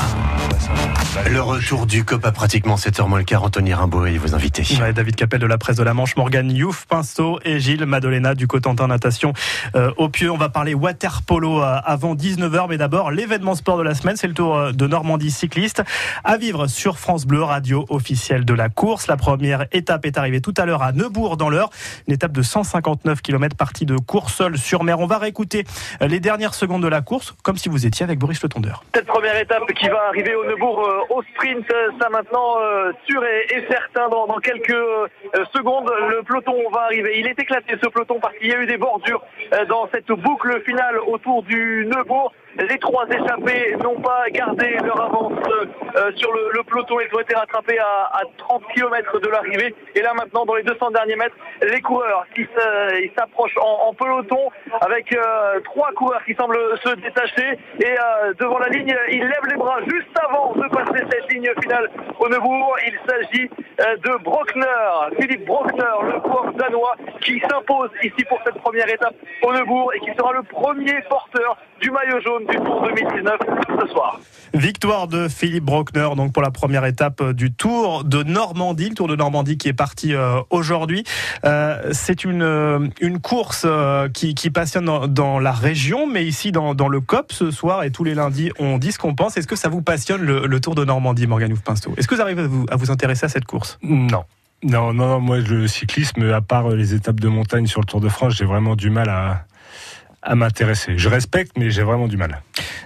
Le 1.28 1.42
retour 1.42 1.86
du 1.86 2.04
COP 2.04 2.24
à 2.24 2.32
pratiquement 2.32 2.76
7h 2.76 3.08
moins 3.08 3.18
le 3.18 3.24
quart. 3.24 3.42
Anthony 3.42 3.74
Rimbaud 3.74 4.06
et 4.06 4.16
vos 4.16 4.34
invités. 4.34 4.64
Ouais, 4.80 4.92
David 4.92 5.16
Capel 5.16 5.40
de 5.40 5.46
la 5.46 5.58
presse 5.58 5.76
de 5.76 5.82
la 5.82 5.92
Manche, 5.92 6.16
Morgane 6.16 6.50
Youf 6.50 6.86
Pinceau 6.86 7.40
et 7.44 7.58
Gilles 7.58 7.84
Madolena 7.84 8.34
du 8.34 8.46
Cotentin 8.46 8.86
Natation 8.86 9.32
euh, 9.74 9.90
au 9.96 10.08
Pieux. 10.08 10.30
On 10.30 10.36
va 10.36 10.48
parler 10.48 10.74
water 10.74 11.22
polo 11.22 11.60
euh, 11.60 11.80
avant 11.84 12.14
19h, 12.14 12.66
mais 12.68 12.78
d'abord 12.78 13.10
l'événement 13.10 13.54
sport 13.54 13.76
de 13.76 13.82
la 13.82 13.94
semaine, 13.94 14.16
c'est 14.16 14.28
le 14.28 14.34
Tour 14.34 14.56
euh, 14.56 14.72
de 14.72 14.86
Normandie 14.86 15.30
cycliste 15.30 15.82
à 16.22 16.36
vivre 16.36 16.68
sur 16.68 16.98
France 16.98 17.26
Bleu, 17.26 17.42
radio 17.42 17.86
officielle 17.88 18.44
de 18.44 18.54
la 18.54 18.68
course. 18.68 19.08
La 19.08 19.16
première 19.16 19.66
étape 19.72 20.06
est 20.06 20.16
arrivée 20.16 20.40
tout 20.40 20.54
à 20.56 20.64
l'heure 20.64 20.82
à 20.82 20.92
Neubourg 20.92 21.36
dans 21.36 21.48
l'heure, 21.48 21.70
une 22.06 22.14
étape 22.14 22.32
de 22.32 22.42
159 22.42 23.20
km 23.22 23.56
partie 23.56 23.86
de 23.86 23.96
course 23.96 24.34
seule 24.34 24.58
sur 24.58 24.84
mer. 24.84 25.00
On 25.00 25.06
va 25.06 25.18
réécouter 25.18 25.64
les 26.00 26.20
dernières 26.20 26.54
secondes 26.54 26.82
de 26.82 26.88
la 26.88 27.00
course, 27.00 27.34
comme 27.42 27.56
si 27.56 27.68
vous 27.68 27.86
étiez 27.86 28.04
avec 28.04 28.18
Boris 28.18 28.42
Le 28.42 28.48
Tondeur. 28.48 28.84
Cette 28.94 29.06
première 29.06 29.36
étape 29.36 29.66
qui 29.74 29.88
va 29.88 30.08
arriver 30.08 30.34
au 30.34 30.44
Neubourg 30.44 30.86
euh, 30.86 31.14
au 31.14 31.22
sprint, 31.22 31.66
ça 32.00 32.08
maintenant 32.08 32.60
euh, 32.60 32.92
sûr 33.06 33.22
et, 33.24 33.64
certain 33.70 34.08
dans, 34.08 34.26
quelques 34.42 34.70
euh, 34.70 35.06
secondes, 35.54 35.90
le 36.08 36.22
peloton 36.22 36.54
va 36.70 36.82
arriver. 36.82 37.18
Il 37.18 37.26
est 37.26 37.38
éclaté 37.38 37.76
ce 37.82 37.88
peloton 37.88 38.18
parce 38.20 38.34
qu'il 38.36 38.48
y 38.48 38.52
a 38.52 38.60
eu 38.60 38.66
des 38.66 38.76
bordures 38.76 39.22
euh, 39.52 39.64
dans 39.66 39.88
cette 39.92 40.10
boucle 40.10 40.62
finale 40.64 40.98
autour 41.06 41.42
du 41.42 41.86
Neubourg. 41.86 42.32
Les 42.58 42.78
trois 42.78 43.06
échappés 43.08 43.76
n'ont 43.82 44.00
pas 44.00 44.24
gardé 44.30 44.76
leur 44.84 45.00
avance 45.00 45.32
euh, 45.96 46.12
sur 46.16 46.32
le, 46.32 46.62
peloton. 46.64 46.98
Ils 47.00 47.14
ont 47.14 47.20
été 47.20 47.34
rattrapés 47.34 47.78
à, 47.78 48.10
à 48.12 48.22
30 48.38 48.62
km 48.74 49.18
de 49.20 49.28
l'arrivée. 49.28 49.74
Et 49.94 50.02
là 50.02 50.12
maintenant, 50.14 50.44
dans 50.44 50.54
les 50.54 50.62
200 50.62 50.90
derniers 50.90 51.16
mètres, 51.16 51.36
les 51.62 51.80
coureurs 51.80 52.26
qui 52.34 52.46
s'approchent 53.16 53.58
en, 53.60 53.92
peloton 53.94 54.50
avec 54.80 55.12
euh, 55.12 55.60
trois 55.60 55.92
coureurs 55.92 56.24
qui 56.24 56.34
semblent 56.34 56.56
se 56.82 56.94
détacher. 56.96 57.58
Et 57.80 57.90
euh, 57.90 58.32
devant 58.38 58.58
la 58.58 58.68
ligne, 58.68 58.94
ils 59.10 59.20
lèvent 59.20 59.48
les 59.48 59.56
bras 59.56 59.78
juste 59.86 60.08
avant 60.24 60.52
de 60.54 60.66
passer 60.68 61.04
cette 61.10 61.32
ligne 61.32 61.50
finale 61.62 61.90
au 62.18 62.28
Neubourg. 62.28 62.76
Il 62.86 62.98
s'agit 63.08 63.50
euh, 63.80 63.96
de 63.96 64.22
Brockner, 64.22 64.66
Philippe 65.20 65.44
Brockner, 65.44 66.12
le 66.12 66.20
coureur 66.20 66.52
danois, 66.54 66.94
qui 67.20 67.40
s'impose 67.50 67.90
ici 68.02 68.24
pour 68.28 68.38
cette 68.44 68.58
première 68.58 68.88
étape 68.88 69.14
au 69.42 69.52
Neubourg 69.52 69.92
et 69.94 70.00
qui 70.00 70.10
sera 70.16 70.32
le 70.32 70.42
premier 70.42 71.00
porteur 71.08 71.56
du 71.80 71.90
maillot 71.90 72.20
jaune 72.20 72.39
du 72.48 72.56
Tour 72.56 72.82
2019 72.82 73.34
ce 73.80 73.86
soir. 73.88 74.20
Victoire 74.52 75.06
de 75.06 75.28
Philippe 75.28 75.64
Brockner 75.64 76.08
donc 76.16 76.32
pour 76.32 76.42
la 76.42 76.50
première 76.50 76.84
étape 76.84 77.22
du 77.32 77.52
Tour 77.52 78.04
de 78.04 78.22
Normandie, 78.22 78.88
le 78.88 78.94
Tour 78.94 79.08
de 79.08 79.16
Normandie 79.16 79.56
qui 79.56 79.68
est 79.68 79.72
parti 79.72 80.14
euh, 80.14 80.40
aujourd'hui. 80.50 81.04
Euh, 81.44 81.90
c'est 81.92 82.24
une, 82.24 82.42
euh, 82.42 82.88
une 83.00 83.20
course 83.20 83.64
euh, 83.64 84.08
qui, 84.08 84.34
qui, 84.34 84.50
passionne 84.50 84.86
dans, 84.86 85.06
dans, 85.06 85.38
la 85.38 85.52
région, 85.52 86.06
mais 86.06 86.24
ici 86.24 86.50
dans, 86.52 86.74
dans, 86.74 86.88
le 86.88 87.00
COP 87.00 87.32
ce 87.32 87.50
soir 87.50 87.84
et 87.84 87.90
tous 87.90 88.04
les 88.04 88.14
lundis 88.14 88.50
on 88.58 88.78
dit 88.78 88.92
ce 88.92 88.98
qu'on 88.98 89.14
pense. 89.14 89.36
Est-ce 89.36 89.46
que 89.46 89.56
ça 89.56 89.68
vous 89.68 89.82
passionne 89.82 90.22
le, 90.22 90.46
le 90.46 90.60
Tour 90.60 90.74
de 90.74 90.84
Normandie, 90.84 91.26
Morgane 91.26 91.56
Pinsto 91.56 91.92
Est-ce 91.96 92.08
que 92.08 92.14
vous 92.14 92.20
arrivez 92.20 92.42
à 92.42 92.46
vous, 92.46 92.66
à 92.70 92.76
vous 92.76 92.90
intéresser 92.90 93.26
à 93.26 93.28
cette 93.28 93.44
course? 93.44 93.78
Non. 93.82 94.24
Non, 94.62 94.92
non, 94.92 95.08
non, 95.08 95.20
moi 95.20 95.38
le 95.38 95.66
cyclisme, 95.68 96.30
à 96.32 96.42
part 96.42 96.68
les 96.68 96.92
étapes 96.92 97.18
de 97.18 97.28
montagne 97.28 97.66
sur 97.66 97.80
le 97.80 97.86
Tour 97.86 98.00
de 98.00 98.10
France, 98.10 98.34
j'ai 98.34 98.44
vraiment 98.44 98.76
du 98.76 98.90
mal 98.90 99.08
à, 99.08 99.46
à 100.22 100.34
m'intéresser. 100.34 100.98
Je 100.98 101.08
respecte, 101.08 101.56
mais 101.56 101.70
j'ai 101.70 101.82
vraiment 101.82 102.08
du 102.08 102.16
mal. 102.16 102.42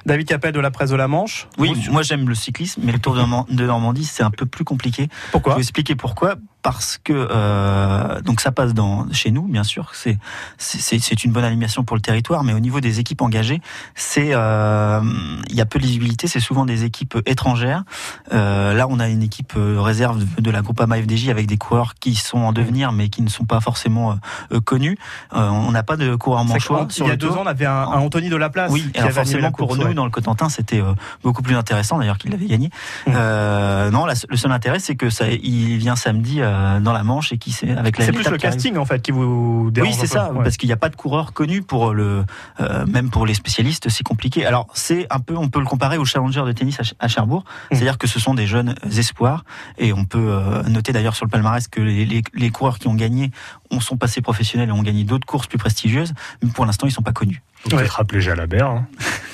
David 0.07 0.27
Capel 0.27 0.53
de 0.53 0.61
la 0.61 0.71
presse 0.71 0.91
de 0.91 0.97
la 0.97 1.09
Manche. 1.09 1.49
Oui, 1.59 1.73
moi 1.91 2.03
j'aime 2.03 2.29
le 2.29 2.35
cyclisme, 2.35 2.83
mais 2.85 2.93
le 2.93 2.99
Tour 2.99 3.15
de 3.15 3.65
Normandie, 3.65 4.05
c'est 4.05 4.23
un 4.23 4.31
peu 4.31 4.47
plus 4.47 4.65
compliqué. 4.65 5.09
Pourquoi 5.33 5.53
Je 5.53 5.57
vais 5.57 5.63
expliquer 5.63 5.95
pourquoi. 5.95 6.37
Parce 6.63 6.97
que 6.97 7.13
euh, 7.13 8.23
donc 8.23 8.41
ça 8.41 8.51
passe 8.51 8.73
dans 8.73 9.07
chez 9.13 9.31
nous, 9.31 9.43
bien 9.43 9.65
sûr. 9.65 9.91
C'est 9.93 10.17
c'est 10.57 11.25
une 11.25 11.31
bonne 11.31 11.45
animation 11.45 11.85
pour 11.85 11.95
le 11.95 12.01
territoire, 12.01 12.43
mais 12.43 12.55
au 12.55 12.59
niveau 12.59 12.81
des 12.81 13.01
équipes 13.01 13.21
engagées, 13.21 13.61
c'est 13.95 14.31
euh, 14.33 15.03
il 15.51 15.57
y 15.57 15.61
a 15.61 15.67
peu 15.67 15.79
de 15.79 15.85
visibilité. 15.85 16.27
C'est 16.27 16.41
souvent 16.41 16.65
des 16.65 16.85
équipes 16.85 17.19
étrangères. 17.27 17.85
Euh, 18.33 18.73
là, 18.73 18.87
on 18.89 18.99
a 18.99 19.11
une 19.11 19.23
équipe 19.23 19.53
réserve 19.57 20.25
de 20.41 20.51
la 20.51 20.63
Groupama 20.63 20.97
FDJ 20.97 21.29
avec 21.29 21.47
des 21.47 21.59
coureurs 21.59 21.97
qui 22.01 22.15
sont 22.15 22.39
en 22.39 22.55
devenir, 22.55 22.93
mais 22.93 23.11
qui 23.11 23.21
ne 23.21 23.29
sont 23.29 23.45
pas 23.45 23.61
forcément 23.61 24.19
connus. 24.65 24.97
on 25.33 25.71
n'a 25.71 25.83
pas 25.83 25.99
de 25.99 26.17
coureur 26.17 26.47
manchois. 26.47 26.89
Il 26.97 27.07
y 27.09 27.11
a 27.11 27.17
deux 27.17 27.29
ans, 27.29 27.43
on 27.43 27.47
avait 27.47 27.67
un, 27.67 27.73
un 27.73 27.99
Anthony 27.99 28.31
de 28.31 28.37
la 28.37 28.49
place. 28.49 28.73
Oui, 28.73 28.91
qui 28.91 29.01
alors 29.01 29.13
forcément 29.13 29.51
pour 29.67 29.77
nous, 29.77 29.95
dans 29.95 30.05
le 30.05 30.11
Cotentin, 30.11 30.49
c'était 30.49 30.81
euh, 30.81 30.95
beaucoup 31.23 31.43
plus 31.43 31.57
intéressant 31.57 31.99
d'ailleurs 31.99 32.19
qu'il 32.19 32.33
avait 32.35 32.47
gagné. 32.47 32.71
Mmh. 33.07 33.13
Euh, 33.15 33.91
non, 33.91 34.07
le 34.07 34.37
seul 34.37 34.53
intérêt, 34.53 34.79
c'est 34.79 34.97
que 34.97 35.11
ça, 35.11 35.29
il 35.29 35.77
vient 35.79 35.97
samedi 35.97 36.39
euh, 36.41 36.81
dans 36.81 36.93
la 36.93 37.03
Manche 37.03 37.33
et 37.33 37.39
qui 37.39 37.53
c'est 37.53 37.71
avec 37.71 37.99
la. 37.99 38.07
C'est 38.07 38.13
plus 38.13 38.29
le 38.29 38.39
casting 38.39 38.77
en 38.77 38.85
fait 38.85 39.01
qui 39.03 39.11
vous 39.11 39.71
dérange. 39.71 39.91
Oui, 39.91 39.97
c'est 39.99 40.07
ça, 40.07 40.31
parce 40.43 40.57
qu'il 40.57 40.69
n'y 40.69 40.73
a 40.73 40.77
pas 40.77 40.89
de 40.89 40.97
coureur 40.97 41.33
connu 41.33 41.63
pour 41.63 41.93
le, 41.93 42.25
euh, 42.61 42.87
même 42.87 43.11
pour 43.11 43.27
les 43.27 43.35
spécialistes, 43.35 43.89
c'est 43.89 44.05
compliqué. 44.05 44.47
Alors 44.47 44.67
c'est 44.75 45.07
un 45.11 45.21
peu, 45.21 45.37
on 45.37 45.49
peut 45.49 45.61
le 45.61 45.67
comparer 45.67 45.99
au 45.99 46.05
Challenger 46.05 46.43
de 46.47 46.53
tennis 46.53 46.79
à, 46.99 47.09
Cherbourg, 47.09 47.45
mmh. 47.45 47.75
c'est-à-dire 47.75 47.99
que 47.99 48.07
ce 48.07 48.19
sont 48.21 48.35
des 48.35 48.47
jeunes 48.47 48.75
espoirs 48.97 49.45
et 49.79 49.93
on 49.93 50.05
peut 50.05 50.19
euh, 50.19 50.63
noter 50.65 50.93
d'ailleurs 50.93 51.15
sur 51.15 51.25
le 51.25 51.31
palmarès 51.31 51.69
que 51.69 51.81
les, 51.81 52.05
les, 52.05 52.23
les 52.35 52.51
coureurs 52.51 52.79
qui 52.79 52.89
ont 52.89 52.95
gagné 52.95 53.31
ont 53.71 53.81
sont 53.81 53.97
passés 53.97 54.21
professionnels 54.21 54.69
et 54.69 54.73
ont 54.73 54.83
gagné 54.83 55.05
d'autres 55.05 55.27
courses 55.27 55.47
plus 55.47 55.59
prestigieuses, 55.59 56.13
mais 56.43 56.51
pour 56.51 56.67
l'instant 56.67 56.87
ils 56.87 56.93
sont 56.93 57.03
pas 57.03 57.13
connus. 57.13 57.43
Vous 57.65 57.71
peut-être 57.77 57.93
rappeler 57.93 58.21
Jalabert. 58.21 58.69
Hein. 58.69 58.87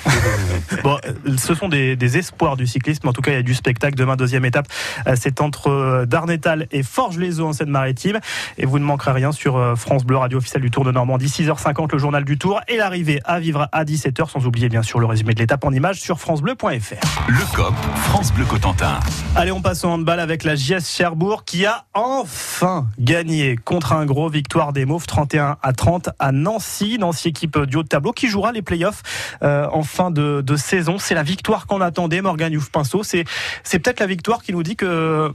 bon, 0.83 0.97
ce 1.37 1.53
sont 1.53 1.69
des, 1.69 1.95
des, 1.95 2.17
espoirs 2.17 2.57
du 2.57 2.67
cyclisme. 2.67 3.07
En 3.07 3.13
tout 3.13 3.21
cas, 3.21 3.31
il 3.31 3.35
y 3.35 3.37
a 3.37 3.43
du 3.43 3.53
spectacle. 3.53 3.95
Demain, 3.95 4.15
deuxième 4.15 4.45
étape, 4.45 4.67
euh, 5.07 5.15
c'est 5.19 5.41
entre 5.41 5.69
euh, 5.69 6.05
Darnétal 6.05 6.67
et 6.71 6.83
Forges-les-Eaux 6.83 7.47
en 7.47 7.53
Seine-Maritime. 7.53 8.19
Et 8.57 8.65
vous 8.65 8.79
ne 8.79 8.83
manquerez 8.83 9.11
rien 9.11 9.31
sur 9.31 9.57
euh, 9.57 9.75
France 9.75 10.03
Bleu, 10.03 10.17
radio 10.17 10.39
officielle 10.39 10.61
du 10.61 10.71
Tour 10.71 10.83
de 10.83 10.91
Normandie. 10.91 11.27
6h50, 11.27 11.91
le 11.91 11.97
journal 11.97 12.23
du 12.23 12.37
Tour. 12.37 12.61
Et 12.67 12.77
l'arrivée 12.77 13.21
à 13.25 13.39
vivre 13.39 13.67
à 13.71 13.83
17h, 13.83 14.29
sans 14.29 14.45
oublier 14.45 14.69
bien 14.69 14.81
sûr 14.81 14.99
le 14.99 15.05
résumé 15.05 15.33
de 15.33 15.39
l'étape 15.39 15.63
en 15.63 15.71
images 15.71 15.99
sur 15.99 16.19
FranceBleu.fr. 16.19 17.27
Le 17.27 17.55
COP, 17.55 17.73
France 17.95 18.33
Bleu 18.33 18.45
Cotentin. 18.45 18.99
Allez, 19.35 19.51
on 19.51 19.61
passe 19.61 19.83
au 19.83 19.89
handball 19.89 20.19
avec 20.19 20.43
la 20.43 20.55
JS 20.55 20.85
Cherbourg 20.85 21.43
qui 21.45 21.65
a 21.65 21.85
enfin 21.93 22.87
gagné 22.99 23.55
contre 23.55 23.93
un 23.93 24.05
gros 24.05 24.29
victoire 24.29 24.73
des 24.73 24.85
Mauves 24.85 25.05
31 25.05 25.57
à 25.61 25.73
30 25.73 26.09
à 26.19 26.31
Nancy. 26.31 26.97
Nancy 26.99 27.29
équipe 27.29 27.59
du 27.59 27.77
haut 27.77 27.83
de 27.83 27.87
tableau 27.87 28.11
qui 28.11 28.27
jouera 28.27 28.51
les 28.51 28.61
playoffs 28.61 29.03
en 29.41 29.83
fin 29.91 30.09
de, 30.11 30.55
saison. 30.55 30.97
C'est 30.97 31.15
la 31.15 31.23
victoire 31.23 31.67
qu'on 31.67 31.81
attendait, 31.81 32.21
Morgan 32.21 32.51
Youf-Pinceau. 32.53 33.03
C'est, 33.03 33.25
c'est 33.63 33.79
peut-être 33.79 33.99
la 33.99 34.05
victoire 34.05 34.41
qui 34.41 34.53
nous 34.53 34.63
dit 34.63 34.75
que, 34.75 35.31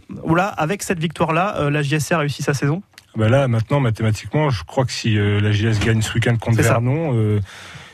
avec 0.57 0.83
cette 0.83 0.99
victoire-là, 0.99 1.57
euh, 1.59 1.71
la 1.71 1.83
JSR 1.83 2.19
réussit 2.19 2.45
sa 2.45 2.55
saison 2.55 2.83
ben 3.17 3.29
Là, 3.29 3.49
maintenant, 3.49 3.81
mathématiquement, 3.81 4.51
je 4.51 4.65
crois 4.65 4.85
que 4.85 4.93
si 4.93 5.19
euh, 5.19 5.41
la 5.41 5.53
JS 5.53 5.79
gagne 5.85 6.03
ce 6.03 6.13
week-end 6.15 6.37
contre 6.37 6.63
Vernon 6.63 7.41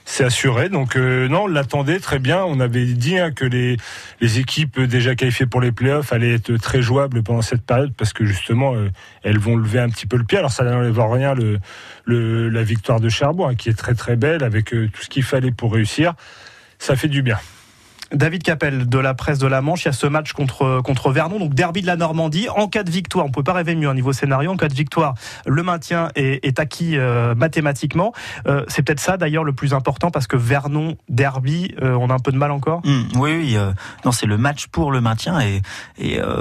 c'est 0.05 0.25
assuré. 0.25 0.69
Donc 0.69 0.97
euh, 0.97 1.29
non, 1.29 1.45
on 1.45 1.47
l'attendait 1.47 1.99
très 2.01 2.19
bien. 2.19 2.45
On 2.45 2.61
avait 2.61 2.85
dit 2.87 3.19
hein, 3.19 3.33
que 3.33 3.45
les, 3.45 3.77
les 4.21 4.39
équipes 4.39 4.81
déjà 4.81 5.15
qualifiées 5.15 5.47
pour 5.47 5.61
les 5.61 5.73
playoffs 5.73 6.13
allaient 6.13 6.35
être 6.35 6.57
très 6.57 6.83
jouables 6.83 7.23
pendant 7.23 7.43
cette 7.43 7.63
période 7.63 7.93
parce 7.97 8.13
que 8.13 8.25
justement 8.25 8.75
euh, 8.75 8.91
elles 9.23 9.39
vont 9.39 9.57
lever 9.57 9.79
un 9.79 9.89
petit 9.89 10.07
peu 10.07 10.17
le 10.17 10.25
pied. 10.25 10.39
Alors 10.39 10.53
ça 10.53 10.65
n'enlève 10.65 10.99
rien 11.01 11.35
le, 11.35 11.59
le, 12.05 12.49
la 12.49 12.63
victoire 12.63 13.01
de 13.01 13.09
Cherbourg 13.09 13.49
hein, 13.49 13.55
qui 13.55 13.69
est 13.69 13.79
très 13.79 13.95
très 13.95 14.17
belle 14.17 14.43
avec 14.43 14.75
euh, 14.75 14.89
tout 14.93 15.03
ce 15.03 15.09
qu'il 15.09 15.23
fallait 15.23 15.53
pour 15.53 15.73
réussir. 15.73 16.15
Ça 16.83 16.97
fait 16.97 17.07
du 17.07 17.23
bien. 17.23 17.39
David 18.15 18.43
Capel 18.43 18.89
de 18.89 18.99
la 18.99 19.15
presse 19.15 19.39
de 19.39 19.47
la 19.47 19.63
Manche, 19.63 19.85
il 19.85 19.87
y 19.87 19.89
a 19.89 19.93
ce 19.93 20.07
match 20.07 20.33
contre, 20.33 20.81
contre 20.83 21.11
Vernon, 21.11 21.39
donc 21.39 21.55
derby 21.55 21.81
de 21.81 21.87
la 21.87 21.97
Normandie. 21.97 22.49
En 22.55 22.69
cas 22.69 22.83
de 22.83 22.91
victoire, 22.91 23.25
on 23.25 23.29
ne 23.29 23.33
peut 23.33 23.43
pas 23.43 23.53
rêver 23.53 23.75
mieux 23.75 23.89
au 23.89 23.95
niveau 23.95 24.13
scénario, 24.13 24.51
en 24.51 24.57
cas 24.57 24.69
de 24.69 24.75
victoire, 24.75 25.15
le 25.47 25.63
maintien 25.63 26.09
est, 26.15 26.59
acquis 26.59 26.97
euh, 26.97 27.35
mathématiquement. 27.35 28.13
Euh, 28.47 28.65
c'est 28.69 28.83
peut-être 28.83 29.01
ça 29.01 29.17
d'ailleurs 29.17 29.45
le 29.45 29.53
plus 29.53 29.75
important 29.75 30.11
parce 30.11 30.27
que 30.27 30.37
Vernon, 30.37 30.97
derby, 31.09 31.75
euh, 31.83 31.95
on 31.95 32.11
a 32.11 32.15
un 32.15 32.19
peu 32.19 32.33
de 32.33 32.37
mal 32.37 32.51
encore 32.51 32.83
mmh, 32.85 33.19
Oui, 33.19 33.37
oui, 33.37 33.57
non, 34.05 34.13
c'est 34.13 34.27
le 34.27 34.37
match 34.37 34.67
pour 34.67 34.93
le 34.93 35.01
maintien. 35.01 35.41
Et, 35.41 35.63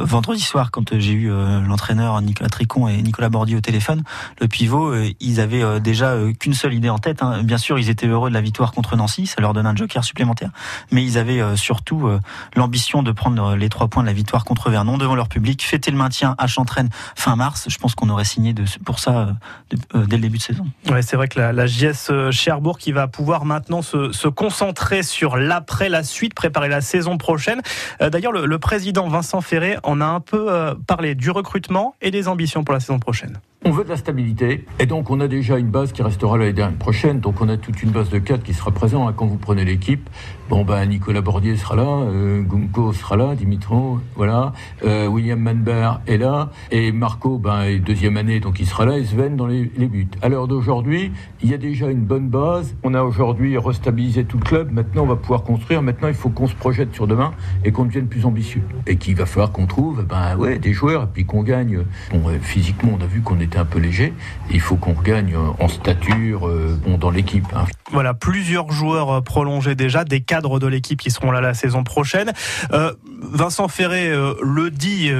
vendredi 0.01 0.42
soir, 0.42 0.72
quand 0.72 0.98
j'ai 1.00 1.13
eu 1.13 1.30
l'entraîneur 1.30 2.22
Nicolas 2.22 2.50
Tricon 2.50 2.88
et 2.88 3.01
Nicolas 3.01 3.30
Bordy 3.30 3.56
au 3.56 3.62
téléphone, 3.62 4.04
le 4.40 4.48
pivot, 4.48 4.94
ils 5.20 5.40
avaient 5.40 5.80
déjà 5.80 6.16
qu'une 6.40 6.54
seule 6.54 6.74
idée 6.74 6.90
en 6.90 7.00
tête. 7.00 7.24
Hein. 7.24 7.44
Bien 7.44 7.58
sûr, 7.58 7.80
ils 7.80 7.90
étaient 7.90 8.08
heureux 8.08 8.30
de 8.30 8.34
la 8.34 8.42
victoire 8.42 8.72
contre 8.72 8.96
Nancy, 8.96 9.28
ça 9.28 9.42
leur 9.42 9.54
donne 9.54 9.66
un 9.66 9.75
joker 9.75 10.04
supplémentaire, 10.04 10.50
mais 10.92 11.04
ils 11.04 11.18
avaient 11.18 11.42
surtout 11.62 12.08
euh, 12.08 12.20
l'ambition 12.56 13.03
de 13.03 13.12
prendre 13.12 13.56
les 13.56 13.70
trois 13.70 13.88
points 13.88 14.03
de 14.03 14.08
la 14.08 14.13
victoire 14.13 14.44
contre 14.44 14.70
Vernon 14.70 14.98
devant 14.98 15.15
leur 15.15 15.30
public, 15.30 15.63
fêter 15.63 15.91
le 15.91 15.98
maintien 15.98 16.36
à 16.38 16.48
Chantraine 16.48 16.89
fin 17.15 17.36
mars. 17.36 17.65
Je 17.70 17.77
pense 17.77 17.96
qu'on 17.96 18.10
aurait 18.10 18.25
signé 18.25 18.53
pour 18.86 19.00
ça 19.00 19.18
euh, 19.18 19.75
euh, 19.96 20.06
dès 20.06 20.18
le 20.18 20.24
début 20.24 20.38
de 20.38 20.44
saison. 20.44 20.65
Ouais, 20.89 21.01
c'est 21.01 21.15
vrai 21.15 21.27
que 21.27 21.39
la, 21.39 21.53
la, 21.53 21.68
JS 21.68 22.32
Cherbourg 22.32 22.77
qui 22.77 22.91
va 22.91 23.08
pouvoir 23.08 23.46
maintenant 23.46 23.82
se, 23.82 24.12
se 24.12 24.27
concentrer 24.27 25.03
sur 25.03 25.38
l'après, 25.38 25.89
la 25.89 26.03
suite, 26.03 26.34
préparer 26.34 26.68
la 26.68 26.82
saison 26.82 27.18
prochaine. 27.18 27.62
D'ailleurs, 28.00 28.32
le, 28.32 28.46
le, 28.46 28.60
président 28.60 29.08
Vincent 29.08 29.41
Ferré 29.41 29.77
en 29.84 30.01
a 30.01 30.06
un 30.06 30.20
peu 30.20 30.75
parlé 30.88 31.15
du 31.15 31.32
recrutement 31.32 31.96
et 32.01 32.12
des 32.12 32.27
ambitions 32.27 32.63
pour 32.63 32.74
la 32.74 32.80
saison 32.80 33.00
prochaine. 33.00 33.39
On 33.63 33.70
veut 33.70 33.84
de 33.84 33.89
la 33.89 33.98
stabilité 33.98 34.65
et 34.80 34.88
donc 34.88 35.12
on 35.12 35.20
a 35.20 35.27
déjà 35.27 35.60
une 35.60 35.70
base 35.70 35.91
qui 35.91 36.01
restera 36.01 36.36
l'année 36.36 36.75
prochaine. 36.80 37.20
Donc 37.20 37.41
on 37.41 37.48
a 37.48 37.58
toute 37.58 37.84
une 37.84 37.91
base 37.91 38.10
de 38.10 38.18
cadres 38.18 38.41
qui 38.41 38.56
sera 38.56 38.72
présente 38.72 39.08
hein, 39.08 39.13
quand 39.15 39.27
vous 39.27 39.38
prenez 39.38 39.63
l'équipe. 39.63 40.10
Bon 40.50 40.65
ben 40.65 40.84
Nicolas 40.88 41.22
Bordier 41.22 41.56
sera 41.58 41.75
là, 41.75 41.84
euh, 41.84 42.44
sera 42.91 43.18
là, 43.18 43.36
Dimitro, 43.36 44.00
voilà, 44.15 44.53
euh, 44.84 45.06
William 45.06 45.39
Manber 45.39 45.91
est 46.08 46.18
là 46.18 46.50
et 46.72 46.91
Marco 46.91 47.38
ben 47.38 47.62
est 47.62 47.77
deuxième 47.77 48.18
année 48.18 48.39
donc 48.39 48.60
il 48.60 48.65
sera 48.65 48.86
là 48.88 48.98
et 48.98 49.06
Sven 49.06 49.36
dans 49.36 49.46
les, 49.46 49.65
buts. 49.65 50.08
À 50.24 50.30
l'heure 50.30 50.48
d'aujourd'hui, 50.48 51.12
il 51.44 51.50
y 51.51 51.53
a 51.53 51.58
déjà 51.58 51.91
une 51.91 52.03
bonne 52.03 52.30
base. 52.30 52.75
On 52.82 52.96
a 52.96 53.03
aujourd'hui 53.03 53.60
restabilisé 53.60 54.24
tout 54.24 54.39
le 54.39 54.44
club. 54.44 54.72
Maintenant 54.72 55.03
on 55.03 55.08
va 55.08 55.18
pouvoir 55.18 55.44
construire. 55.44 55.84
Maintenant 55.84 56.08
il 56.08 56.15
faut 56.15 56.30
qu'on 56.30 56.48
se 56.48 56.56
projette 56.56 56.96
sur 56.96 57.06
demain 57.06 57.32
et 57.63 57.72
qu'on 57.72 57.86
devienne 57.86 58.08
plus 58.08 58.25
ambitieux 58.25 58.63
et 58.88 58.96
qu'il 58.96 59.15
va 59.15 59.27
falloir 59.27 59.51
qu'on 59.51 59.68
trouve 59.68 60.03
ben 60.03 60.36
ouais 60.36 60.58
des 60.58 60.74
joueurs 60.74 61.03
et 61.03 61.10
puis 61.13 61.25
qu'on 61.25 61.44
gagne. 61.44 61.84
Bon 62.12 62.24
physiquement 62.41 62.98
on 63.00 63.03
a 63.03 63.08
vu 63.08 63.22
qu'on 63.22 63.39
un 63.58 63.65
peu 63.65 63.79
léger. 63.79 64.14
Il 64.50 64.59
faut 64.59 64.75
qu'on 64.75 64.94
regagne 64.94 65.35
en 65.35 65.68
stature 65.68 66.48
euh, 66.48 66.79
bon, 66.83 66.98
dans 66.98 67.09
l'équipe. 67.09 67.46
Hein. 67.55 67.66
Voilà, 67.92 68.14
plusieurs 68.14 68.72
joueurs 68.72 69.09
euh, 69.09 69.22
prolongés 69.22 69.75
déjà, 69.75 70.03
des 70.03 70.22
cadres 70.22 70.59
de 70.59 70.68
l'équipe 70.68 71.00
qui 71.00 71.11
seront 71.11 71.31
là 71.31 71.42
la 71.42 71.53
saison 71.53 71.83
prochaine. 71.83 72.31
Euh, 72.72 72.94
Vincent 73.22 73.68
Ferré 73.68 74.11
le 74.42 74.72
dit 74.72 75.11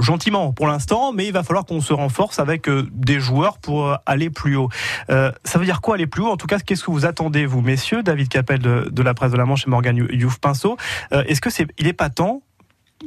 gentiment 0.00 0.52
pour 0.52 0.66
l'instant, 0.66 1.12
mais 1.12 1.26
il 1.26 1.32
va 1.32 1.42
falloir 1.42 1.64
qu'on 1.64 1.80
se 1.80 1.92
renforce 1.92 2.38
avec 2.38 2.68
des 2.68 3.20
joueurs 3.20 3.58
pour 3.58 3.96
aller 4.06 4.30
plus 4.30 4.56
haut. 4.56 4.68
ça 5.08 5.58
veut 5.58 5.64
dire 5.64 5.80
quoi 5.80 5.96
aller 5.96 6.06
plus 6.06 6.22
haut? 6.22 6.30
En 6.30 6.36
tout 6.36 6.46
cas, 6.46 6.58
qu'est-ce 6.58 6.84
que 6.84 6.90
vous 6.90 7.04
attendez, 7.04 7.46
vous, 7.46 7.60
messieurs? 7.60 8.02
David 8.02 8.28
Capel 8.28 8.58
de, 8.58 9.02
la 9.02 9.14
presse 9.14 9.32
de 9.32 9.36
la 9.36 9.44
Manche 9.44 9.66
et 9.66 9.70
Morgan 9.70 9.96
Youf-Pinceau. 9.96 10.76
Est-ce 11.12 11.40
que 11.40 11.50
c'est, 11.50 11.66
il 11.78 11.86
est 11.86 11.92
pas 11.92 12.08
temps 12.08 12.42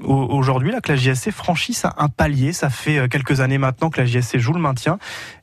aujourd'hui 0.03 0.71
là 0.71 0.81
que 0.81 0.91
la 0.91 0.97
JSC 0.97 1.31
franchisse 1.31 1.85
un 1.97 2.09
palier. 2.09 2.53
Ça 2.53 2.69
fait 2.69 2.97
euh, 2.97 3.07
quelques 3.07 3.41
années 3.41 3.57
maintenant 3.57 3.89
que 3.89 3.99
la 3.99 4.05
JSC 4.05 4.37
joue 4.37 4.53
le 4.53 4.59
maintien. 4.59 4.97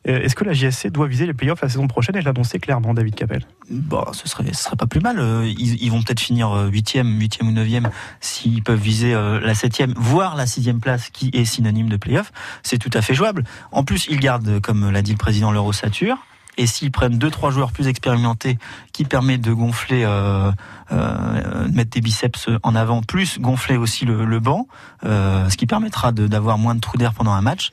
Euh, 0.08 0.20
est-ce 0.20 0.34
que 0.34 0.44
la 0.44 0.52
JSC 0.52 0.88
doit 0.88 1.06
viser 1.06 1.26
les 1.26 1.34
playoffs 1.34 1.60
la 1.62 1.68
saison 1.68 1.86
prochaine? 1.86 2.16
Et 2.16 2.22
l'annoncer 2.22 2.58
clairement, 2.58 2.94
David 2.94 3.14
Capel 3.14 3.46
Bon, 3.70 4.04
ce 4.12 4.28
serait, 4.28 4.52
ce 4.52 4.64
serait 4.64 4.76
pas 4.76 4.86
plus 4.86 5.00
mal. 5.00 5.18
Euh, 5.18 5.46
ils, 5.46 5.90
vont 5.90 6.02
peut-être 6.02 6.20
finir 6.20 6.68
huitième, 6.70 7.18
huitième 7.18 7.48
ou 7.48 7.52
neuvième 7.52 7.90
s'ils 8.20 8.62
peuvent 8.62 8.80
viser 8.80 9.12
la 9.12 9.54
septième, 9.54 9.94
voire 9.96 10.36
la 10.36 10.46
sixième 10.46 10.80
place, 10.80 11.10
qui 11.10 11.30
est 11.32 11.44
synonyme 11.44 11.88
de 11.88 11.96
playoff. 11.96 12.32
C'est 12.62 12.78
tout 12.78 12.90
à 12.94 13.02
fait 13.02 13.14
jouable. 13.14 13.44
En 13.70 13.84
plus, 13.84 14.06
ils 14.08 14.20
gardent, 14.20 14.60
comme 14.60 14.90
l'a 14.90 15.02
dit 15.02 15.12
le 15.12 15.18
président, 15.18 15.52
leur 15.52 15.66
ossature. 15.66 16.18
Et 16.58 16.66
s'ils 16.66 16.90
prennent 16.90 17.16
deux 17.16 17.30
trois 17.30 17.50
joueurs 17.50 17.72
plus 17.72 17.88
expérimentés 17.88 18.58
qui 18.92 19.04
permettent 19.04 19.40
de 19.40 19.52
gonfler, 19.52 20.04
euh, 20.04 20.52
euh, 20.92 21.68
mettre 21.72 21.90
des 21.90 22.00
biceps 22.02 22.48
en 22.62 22.74
avant, 22.74 23.02
plus 23.02 23.38
gonfler 23.38 23.76
aussi 23.76 24.04
le, 24.04 24.24
le 24.24 24.40
banc, 24.40 24.68
euh, 25.04 25.48
ce 25.48 25.56
qui 25.56 25.66
permettra 25.66 26.12
d'avoir 26.12 26.58
moins 26.58 26.74
de 26.74 26.80
trous 26.80 26.98
d'air 26.98 27.14
pendant 27.14 27.32
un 27.32 27.40
match. 27.40 27.72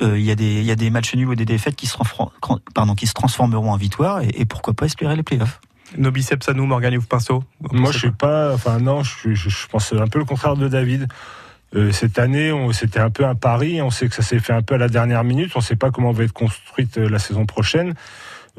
Euh, 0.00 0.18
il 0.18 0.24
y, 0.24 0.30
a 0.30 0.34
des, 0.34 0.62
y 0.62 0.70
a 0.70 0.76
des 0.76 0.90
matchs 0.90 1.14
nuls 1.14 1.28
ou 1.28 1.34
des 1.34 1.44
défaites 1.44 1.76
qui 1.76 1.86
se, 1.86 1.96
pardon, 2.72 2.94
qui 2.94 3.06
se 3.06 3.12
transformeront 3.12 3.72
en 3.72 3.76
victoire 3.76 4.22
et, 4.22 4.30
et 4.34 4.44
pourquoi 4.44 4.74
pas 4.74 4.86
espérer 4.86 5.14
les 5.16 5.22
playoffs. 5.22 5.60
Nos 5.98 6.10
biceps 6.10 6.48
à 6.48 6.54
nous, 6.54 6.66
Morgan 6.66 6.96
ou 6.96 7.02
Pinceau 7.02 7.44
Moi, 7.72 7.92
je 7.92 7.98
sais 7.98 8.10
pas. 8.10 8.54
Enfin, 8.54 8.78
non, 8.78 9.02
je, 9.02 9.34
je, 9.34 9.48
je 9.48 9.66
pense 9.68 9.92
un 9.92 10.08
peu 10.08 10.18
le 10.18 10.24
contraire 10.24 10.56
de 10.56 10.68
David. 10.68 11.08
Euh, 11.74 11.92
cette 11.92 12.18
année, 12.18 12.52
c'était 12.72 13.00
un 13.00 13.10
peu 13.10 13.24
un 13.24 13.34
pari. 13.34 13.82
On 13.82 13.90
sait 13.90 14.08
que 14.08 14.14
ça 14.14 14.22
s'est 14.22 14.38
fait 14.38 14.52
un 14.52 14.62
peu 14.62 14.74
à 14.76 14.78
la 14.78 14.88
dernière 14.88 15.24
minute. 15.24 15.52
On 15.54 15.58
ne 15.58 15.64
sait 15.64 15.76
pas 15.76 15.90
comment 15.90 16.12
va 16.12 16.24
être 16.24 16.32
construite 16.32 16.98
euh, 16.98 17.08
la 17.08 17.18
saison 17.18 17.46
prochaine. 17.46 17.94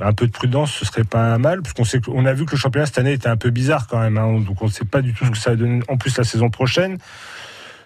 Un 0.02 0.12
peu 0.12 0.28
de 0.28 0.32
prudence, 0.32 0.74
ce 0.74 0.86
serait 0.86 1.06
pas 1.06 1.38
mal, 1.38 1.62
puisqu'on 1.62 1.86
sait 1.86 2.02
qu'on 2.02 2.26
a 2.26 2.34
vu 2.34 2.46
que 2.46 2.52
le 2.52 2.58
championnat 2.58 2.86
cette 2.86 2.98
année 2.98 3.14
était 3.14 3.30
un 3.30 3.38
peu 3.38 3.50
bizarre 3.50 3.88
quand 3.88 4.00
même. 4.00 4.18
Hein. 4.18 4.42
donc 4.42 4.62
on 4.62 4.66
ne 4.66 4.72
sait 4.72 4.84
pas 4.84 5.02
du 5.02 5.14
tout 5.14 5.24
ce 5.26 5.32
que 5.32 5.38
ça 5.38 5.52
va 5.52 5.56
donner 5.56 5.82
en 5.88 5.96
plus 5.96 6.18
la 6.18 6.26
saison 6.26 6.50
prochaine. 6.50 6.98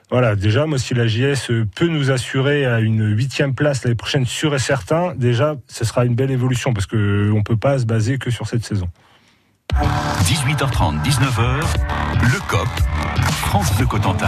Voilà, 0.10 0.36
déjà, 0.36 0.66
moi, 0.66 0.80
si 0.80 0.96
la 0.96 1.06
JS 1.06 1.52
peut 1.76 1.86
nous 1.86 2.10
assurer 2.10 2.66
à 2.66 2.80
une 2.80 3.16
huitième 3.16 3.54
place 3.54 3.84
l'année 3.84 3.96
prochaine, 3.96 4.26
sûr 4.26 4.56
et 4.56 4.60
certain, 4.60 5.14
déjà, 5.16 5.56
ce 5.68 5.86
sera 5.86 6.04
une 6.04 6.16
belle 6.16 6.32
évolution, 6.32 6.74
parce 6.74 6.88
qu'on 6.88 6.98
ne 6.98 7.44
peut 7.44 7.58
pas 7.58 7.78
se 7.78 7.86
baser 7.86 8.18
que 8.18 8.32
sur 8.32 8.48
cette 8.48 8.66
saison. 8.66 8.90
18h30, 9.80 11.02
19h, 11.04 11.62
le 12.22 12.48
COP, 12.48 12.68
France 13.42 13.78
de 13.78 13.86
Cotentin. 13.86 14.28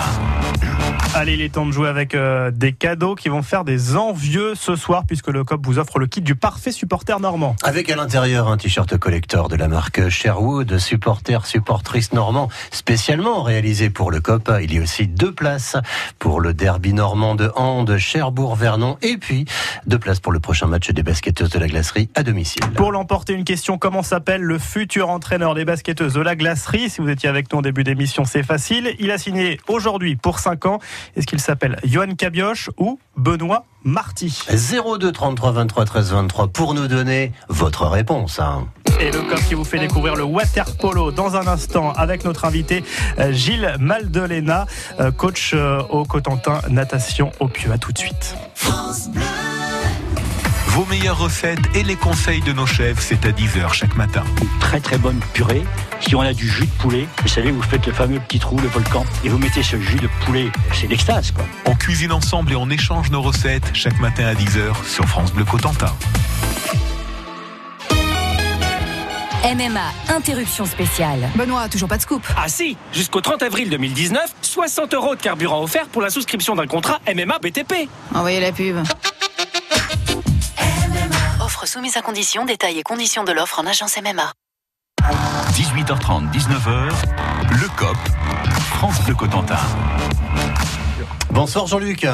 Allez, 1.13 1.34
il 1.34 1.41
est 1.41 1.49
temps 1.54 1.65
de 1.65 1.71
jouer 1.71 1.89
avec 1.89 2.15
euh, 2.15 2.51
des 2.51 2.71
cadeaux 2.71 3.15
qui 3.15 3.27
vont 3.27 3.41
faire 3.41 3.65
des 3.65 3.97
envieux 3.97 4.56
ce 4.56 4.75
soir, 4.75 5.04
puisque 5.06 5.27
le 5.27 5.43
COP 5.43 5.65
vous 5.65 5.77
offre 5.77 5.99
le 5.99 6.08
kit 6.08 6.21
du 6.21 6.36
parfait 6.36 6.71
supporter 6.71 7.19
normand. 7.19 7.56
Avec 7.63 7.89
à 7.89 7.95
l'intérieur 7.97 8.47
un 8.47 8.56
t-shirt 8.56 8.97
collector 8.97 9.49
de 9.49 9.56
la 9.58 9.67
marque 9.67 10.08
Sherwood, 10.10 10.77
supporter, 10.77 11.45
supportrice 11.45 12.13
normand, 12.13 12.49
spécialement 12.71 13.43
réalisé 13.43 13.89
pour 13.89 14.10
le 14.10 14.21
COP. 14.21 14.49
Il 14.63 14.73
y 14.73 14.80
a 14.80 14.82
aussi 14.82 15.08
deux 15.08 15.34
places 15.34 15.75
pour 16.17 16.39
le 16.39 16.54
derby 16.54 16.93
normand 16.93 17.36
de 17.36 17.51
Hand, 17.56 17.97
Cherbourg-Vernon, 17.97 18.97
et 19.01 19.17
puis 19.17 19.45
deux 19.86 19.99
places 19.99 20.21
pour 20.21 20.32
le 20.32 20.39
prochain 20.39 20.67
match 20.67 20.91
des 20.91 21.04
basketteuses 21.04 21.49
de 21.49 21.60
la 21.60 21.67
glacerie 21.67 22.10
à 22.15 22.23
domicile. 22.23 22.62
Pour 22.75 22.91
l'emporter, 22.93 23.34
une 23.34 23.43
question 23.43 23.77
comment 23.77 24.04
s'appelle 24.04 24.41
le 24.41 24.60
futur 24.60 25.10
entraîneur 25.10 25.31
des 25.32 25.65
basketteuses 25.65 25.65
basketteuse 25.65 26.13
de 26.13 26.22
la 26.22 26.36
glacerie. 26.36 26.89
Si 26.89 27.00
vous 27.00 27.08
étiez 27.10 27.30
avec 27.30 27.52
nous 27.52 27.60
en 27.60 27.62
début 27.62 27.84
d'émission, 27.86 28.26
c'est 28.26 28.44
facile. 28.44 28.94
Il 29.00 29.12
a 29.12 29.17
signé 29.17 29.60
aujourd'hui 29.70 30.15
pour 30.17 30.39
5 30.39 30.65
ans. 30.65 30.80
Est-ce 31.15 31.26
qu'il 31.26 31.39
s'appelle 31.39 31.78
Johan 31.86 32.15
Cabioche 32.17 32.70
ou 32.78 33.00
Benoît 33.15 33.65
Marty 33.84 34.44
02 34.50 35.12
33 35.12 35.52
23 35.52 35.86
13 35.86 36.12
23 36.12 36.48
pour 36.50 36.74
nous 36.74 36.88
donner 36.88 37.32
votre 37.48 37.88
réponse. 37.88 38.39
hein. 38.39 38.67
Et 39.00 39.10
le 39.10 39.22
COP 39.22 39.39
qui 39.48 39.54
vous 39.54 39.63
fait 39.63 39.80
découvrir 39.80 40.15
le 40.15 40.24
water 40.24 40.65
polo 40.78 41.12
dans 41.12 41.36
un 41.36 41.48
instant 41.48 41.94
avec 41.94 42.26
notre 42.26 42.46
invité 42.46 42.84
euh, 43.17 43.32
Gilles 43.32 43.76
Maldelena, 43.80 44.65
euh, 45.00 45.12
coach 45.12 45.54
euh, 45.54 45.82
au 45.89 46.04
Cotentin 46.04 46.60
Natation 46.70 47.32
au 47.39 47.48
Pieu. 47.48 47.72
À 47.72 47.78
tout 47.78 47.94
de 47.94 47.98
suite. 47.98 48.36
Vos 50.73 50.86
meilleures 50.86 51.17
recettes 51.17 51.60
et 51.75 51.84
les 51.84 51.97
conseils 51.97 52.39
de 52.39 52.53
nos 52.53 52.65
chefs, 52.65 53.01
c'est 53.01 53.25
à 53.25 53.31
10h 53.31 53.73
chaque 53.73 53.97
matin. 53.97 54.23
très 54.62 54.79
très 54.79 54.97
bonne 54.97 55.19
purée. 55.34 55.63
Si 55.99 56.15
on 56.15 56.21
a 56.21 56.34
du 56.34 56.47
jus 56.47 56.65
de 56.65 56.71
poulet, 56.81 57.07
vous 57.21 57.27
savez, 57.27 57.51
vous 57.51 57.62
faites 57.62 57.86
le 57.86 57.91
fameux 57.91 58.21
petit 58.21 58.39
trou, 58.39 58.57
le 58.57 58.69
volcan, 58.69 59.05
et 59.25 59.27
vous 59.29 59.38
mettez 59.38 59.63
ce 59.63 59.75
jus 59.75 59.97
de 59.97 60.07
poulet, 60.23 60.49
c'est 60.73 60.88
l'extase 60.88 61.31
quoi. 61.31 61.43
On 61.65 61.75
cuisine 61.75 62.13
ensemble 62.13 62.53
et 62.53 62.55
on 62.55 62.69
échange 62.69 63.12
nos 63.12 63.21
recettes 63.21 63.69
chaque 63.73 63.99
matin 63.99 64.25
à 64.25 64.34
10h 64.34 64.73
sur 64.88 65.03
France 65.10 65.34
Bleu 65.34 65.43
Cotentin. 65.43 65.93
MMA, 69.43 70.15
interruption 70.15 70.63
spéciale. 70.63 71.29
Benoît, 71.36 71.67
toujours 71.67 71.89
pas 71.89 71.97
de 71.97 72.03
scoop. 72.03 72.25
Ah 72.38 72.47
si 72.47 72.77
Jusqu'au 72.93 73.19
30 73.19 73.43
avril 73.43 73.69
2019, 73.69 74.36
60 74.41 74.93
euros 74.93 75.15
de 75.17 75.21
carburant 75.21 75.62
offert 75.62 75.88
pour 75.88 76.01
la 76.01 76.10
souscription 76.10 76.55
d'un 76.55 76.67
contrat 76.67 77.01
MMA 77.13 77.39
BTP. 77.39 77.89
Envoyez 78.15 78.39
la 78.39 78.53
pub. 78.53 78.77
Soumise 81.71 81.95
à 81.95 82.01
condition, 82.01 82.43
détails 82.43 82.79
et 82.79 82.84
conditions 82.84 83.23
de 83.23 83.31
l'offre 83.31 83.62
en 83.62 83.65
agence 83.65 83.95
MMA. 83.95 84.34
18h30, 85.53 86.29
19h, 86.29 86.91
le 87.49 87.77
COP, 87.77 87.95
France 88.71 89.01
Bleu 89.05 89.15
Cotentin. 89.15 89.55
Bonsoir 91.29 91.67
Jean-Luc. 91.67 92.05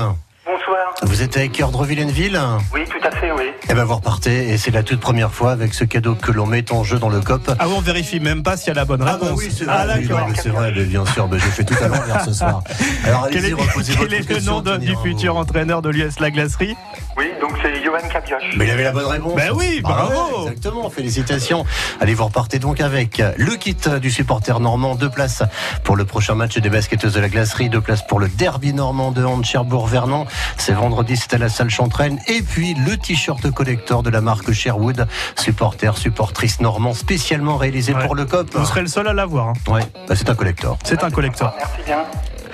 Bonsoir. 0.47 0.93
Vous 1.03 1.21
êtes 1.23 1.35
avec 1.35 1.51
Cœur 1.51 1.71
de 1.71 1.85
Villeneuve 1.85 2.61
Oui, 2.73 2.81
tout 2.89 3.05
à 3.05 3.11
fait, 3.11 3.31
oui. 3.33 3.43
Eh 3.69 3.73
ben 3.73 3.83
vous 3.83 3.95
repartez 3.95 4.49
et 4.49 4.57
c'est 4.57 4.71
la 4.71 4.81
toute 4.81 5.01
première 5.01 5.31
fois 5.33 5.51
avec 5.51 5.73
ce 5.73 5.83
cadeau 5.83 6.15
que 6.15 6.31
l'on 6.31 6.45
met 6.45 6.71
en 6.71 6.85
jeu 6.85 6.99
dans 6.99 7.09
le 7.09 7.19
COP. 7.19 7.51
Ah, 7.59 7.67
on 7.67 7.81
vérifie 7.81 8.21
même 8.21 8.43
pas 8.43 8.55
s'il 8.55 8.69
y 8.69 8.71
a 8.71 8.75
la 8.75 8.85
bonne 8.85 9.03
Ah 9.05 9.13
réponse. 9.13 9.27
bah 9.29 9.35
oui, 9.37 9.49
c'est 9.53 9.65
vrai, 9.65 9.75
Ah, 9.77 9.85
oui, 9.97 10.35
c'est 10.41 10.49
vrai, 10.49 10.71
mais 10.73 10.83
bien 10.85 11.05
sûr, 11.05 11.27
mais 11.29 11.37
j'ai 11.39 11.49
fait 11.49 11.65
tout 11.65 11.75
à 11.83 11.89
l'envers 11.89 12.23
ce 12.23 12.31
soir. 12.31 12.63
Alors 13.05 13.27
Quel 13.29 13.43
est, 13.45 13.53
reposez 13.53 13.93
quel 13.93 14.03
votre 14.07 14.31
est 14.31 14.33
le 14.35 14.41
nom 14.45 14.61
de- 14.61 14.77
du 14.77 14.95
futur 15.03 15.35
entraîneur 15.35 15.81
de 15.81 15.89
l'US 15.89 16.19
La 16.21 16.31
Glacerie? 16.31 16.77
Oui, 17.17 17.25
donc 17.41 17.51
c'est 17.61 17.83
Johan 17.83 17.97
Cabioche. 18.11 18.43
Mais 18.57 18.65
il 18.67 18.71
avait 18.71 18.83
la 18.83 18.91
bonne 18.93 19.05
réponse. 19.07 19.35
Ben 19.35 19.51
oui, 19.53 19.81
Ah 19.83 19.87
bravo. 19.89 20.13
ouais, 20.13 20.51
Exactement, 20.51 20.89
félicitations. 20.89 21.65
Allez, 21.99 22.13
vous 22.13 22.25
repartez 22.25 22.59
donc 22.59 22.79
avec 22.79 23.21
le 23.37 23.55
kit 23.57 23.75
du 24.01 24.11
supporter 24.11 24.59
normand, 24.61 24.95
deux 24.95 25.09
places 25.09 25.43
pour 25.83 25.95
le 25.97 26.05
prochain 26.05 26.35
match 26.35 26.57
des 26.57 26.69
basketteuses 26.69 27.13
de 27.15 27.19
la 27.19 27.27
glacerie, 27.29 27.69
deux 27.69 27.81
places 27.81 28.05
pour 28.07 28.19
le 28.19 28.29
derby 28.29 28.71
normand 28.73 29.11
de 29.11 29.23
Hand 29.25 29.43
Cherbourg-Vernon. 29.43 30.25
C'est 30.57 30.73
vendredi, 30.73 31.15
c'est 31.17 31.33
à 31.33 31.37
la 31.37 31.49
salle 31.49 31.69
Chantraine. 31.69 32.19
Et 32.27 32.41
puis 32.41 32.73
le 32.73 32.97
t-shirt 32.97 33.49
collector 33.51 34.03
de 34.03 34.09
la 34.09 34.21
marque 34.21 34.51
Sherwood, 34.51 35.07
supporter, 35.35 35.97
supportrice 35.97 36.59
normand, 36.61 36.93
spécialement 36.93 37.57
réalisé 37.57 37.93
Ouais. 37.93 38.05
pour 38.05 38.15
le 38.15 38.25
COP. 38.25 38.53
Vous 38.55 38.65
serez 38.65 38.81
le 38.81 38.87
seul 38.87 39.07
à 39.07 39.13
l'avoir. 39.13 39.49
hein. 39.49 39.53
Ouais, 39.67 39.83
bah, 40.07 40.15
c'est 40.15 40.29
un 40.29 40.35
collector. 40.35 40.77
C'est 40.83 41.03
un 41.03 41.09
collector. 41.11 41.53
Merci 41.57 41.81
bien. 41.85 41.97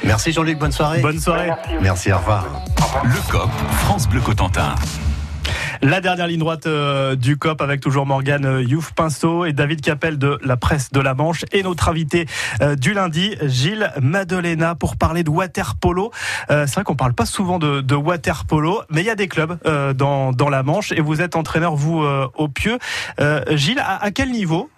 Merci 0.03 0.31
Jean-Luc, 0.33 0.57
bonne 0.59 0.71
soirée. 0.71 1.01
Bonne 1.01 1.19
soirée. 1.19 1.49
Merci, 1.81 2.11
au 2.11 2.17
revoir. 2.17 2.45
Le 3.03 3.31
COP, 3.31 3.49
France 3.85 4.07
Bleu 4.07 4.19
Cotentin. 4.21 4.75
La 5.83 5.99
dernière 5.99 6.27
ligne 6.27 6.39
droite 6.39 6.65
euh, 6.65 7.17
du 7.17 7.35
COP 7.35 7.61
avec 7.61 7.81
toujours 7.81 8.05
Morgane 8.05 8.45
euh, 8.45 8.63
Youf 8.63 8.93
Pinceau 8.93 9.43
et 9.43 9.51
David 9.51 9.81
Capel 9.81 10.17
de 10.17 10.39
la 10.41 10.55
presse 10.55 10.93
de 10.93 11.01
la 11.01 11.13
Manche 11.13 11.43
et 11.51 11.61
notre 11.61 11.89
invité 11.89 12.25
euh, 12.61 12.77
du 12.77 12.93
lundi, 12.93 13.35
Gilles 13.41 13.91
Madelena, 14.01 14.75
pour 14.75 14.95
parler 14.95 15.23
de 15.23 15.29
water 15.29 15.75
polo. 15.75 16.11
C'est 16.47 16.73
vrai 16.73 16.85
qu'on 16.85 16.95
parle 16.95 17.13
pas 17.13 17.25
souvent 17.25 17.59
de, 17.59 17.81
de 17.81 17.95
water 17.95 18.45
polo, 18.45 18.81
mais 18.91 19.01
il 19.01 19.07
y 19.07 19.09
a 19.09 19.15
des 19.15 19.27
clubs 19.27 19.57
dans, 19.95 20.31
dans 20.31 20.49
la 20.49 20.63
Manche 20.63 20.93
et 20.93 21.01
vous 21.01 21.21
êtes 21.21 21.35
entraîneur, 21.35 21.75
vous, 21.75 22.05
au 22.35 22.47
Pieux. 22.47 22.77
Gilles, 23.51 23.83
à 23.85 24.11
quel 24.11 24.31
niveau 24.31 24.69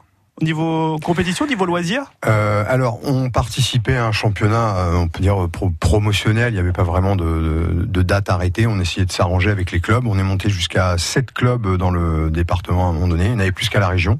Au 0.41 0.43
Niveau 0.43 0.97
compétition, 1.01 1.47
niveau 1.47 1.65
loisir 1.65 2.11
Euh, 2.25 2.65
alors, 2.67 2.99
on 3.05 3.29
participait 3.29 3.95
à 3.95 4.05
un 4.05 4.11
championnat, 4.11 4.75
euh, 4.75 4.95
on 4.95 5.07
peut 5.07 5.21
dire 5.21 5.47
pro- 5.49 5.69
promotionnel. 5.79 6.51
Il 6.51 6.55
n'y 6.55 6.59
avait 6.59 6.73
pas 6.73 6.83
vraiment 6.83 7.15
de, 7.15 7.23
de- 7.23 7.85
de 7.85 8.01
date 8.01 8.29
arrêtée. 8.29 8.67
On 8.67 8.77
essayait 8.81 9.05
de 9.05 9.13
s'arranger 9.13 9.49
avec 9.49 9.71
les 9.71 9.79
clubs. 9.79 10.05
On 10.05 10.19
est 10.19 10.23
monté 10.23 10.49
jusqu'à 10.49 10.97
sept 10.97 11.31
clubs 11.31 11.77
dans 11.77 11.89
le 11.89 12.29
département 12.31 12.87
à 12.87 12.89
un 12.89 12.91
moment 12.91 13.07
donné. 13.07 13.27
Il 13.27 13.31
y 13.31 13.33
en 13.33 13.39
avait 13.39 13.53
plus 13.53 13.69
qu'à 13.69 13.79
la 13.79 13.87
région. 13.87 14.19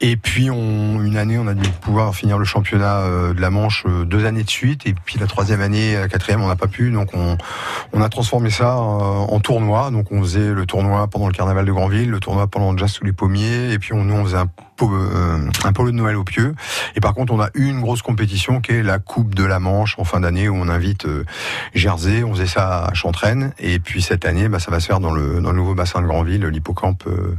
Et 0.00 0.16
puis, 0.16 0.48
on, 0.50 1.02
une 1.02 1.18
année, 1.18 1.36
on 1.36 1.46
a 1.46 1.52
dû 1.52 1.68
pouvoir 1.68 2.14
finir 2.14 2.38
le 2.38 2.46
championnat 2.46 3.00
euh, 3.00 3.34
de 3.34 3.40
la 3.42 3.50
Manche 3.50 3.84
euh, 3.86 4.06
deux 4.06 4.24
années 4.24 4.44
de 4.44 4.50
suite. 4.50 4.86
Et 4.86 4.94
puis 4.94 5.18
la 5.18 5.26
troisième 5.26 5.60
année, 5.60 5.94
la 5.94 6.08
quatrième, 6.08 6.40
on 6.42 6.48
n'a 6.48 6.56
pas 6.56 6.68
pu. 6.68 6.90
Donc, 6.90 7.10
on, 7.12 7.36
on 7.92 8.00
a 8.00 8.08
transformé 8.08 8.48
ça 8.48 8.78
euh, 8.78 8.78
en 8.78 9.40
tournoi. 9.40 9.90
Donc, 9.90 10.10
on 10.10 10.22
faisait 10.22 10.54
le 10.54 10.64
tournoi 10.64 11.06
pendant 11.08 11.26
le 11.26 11.34
carnaval 11.34 11.66
de 11.66 11.72
Granville, 11.72 12.08
le 12.10 12.18
tournoi 12.20 12.46
pendant 12.46 12.74
Jazz 12.78 12.92
sous 12.92 13.04
les 13.04 13.12
pommiers. 13.12 13.72
Et 13.72 13.78
puis, 13.78 13.94
nous, 13.94 14.14
on 14.14 14.24
faisait 14.24 14.38
un 14.38 14.42
euh, 14.42 14.46
un 14.84 15.72
polo 15.72 15.90
de 15.90 15.96
Noël 15.96 16.16
au 16.16 16.24
pieu. 16.24 16.54
Et 16.94 17.00
par 17.00 17.14
contre, 17.14 17.32
on 17.32 17.40
a 17.40 17.50
une 17.54 17.80
grosse 17.80 18.02
compétition 18.02 18.60
qui 18.60 18.72
est 18.72 18.82
la 18.82 18.98
Coupe 18.98 19.34
de 19.34 19.44
la 19.44 19.58
Manche 19.58 19.98
en 19.98 20.04
fin 20.04 20.20
d'année 20.20 20.48
où 20.48 20.54
on 20.54 20.68
invite 20.68 21.06
euh, 21.06 21.24
Jersey. 21.74 22.22
On 22.24 22.34
faisait 22.34 22.46
ça 22.46 22.84
à 22.84 22.94
Chantraine. 22.94 23.52
Et 23.58 23.78
puis 23.78 24.02
cette 24.02 24.24
année, 24.24 24.48
bah, 24.48 24.58
ça 24.58 24.70
va 24.70 24.80
se 24.80 24.86
faire 24.86 25.00
dans 25.00 25.12
le, 25.12 25.40
dans 25.40 25.50
le 25.50 25.56
nouveau 25.56 25.74
bassin 25.74 26.00
de 26.00 26.06
Granville, 26.06 26.44
l'hippocampe 26.46 27.04
euh, 27.06 27.10
euh, 27.10 27.34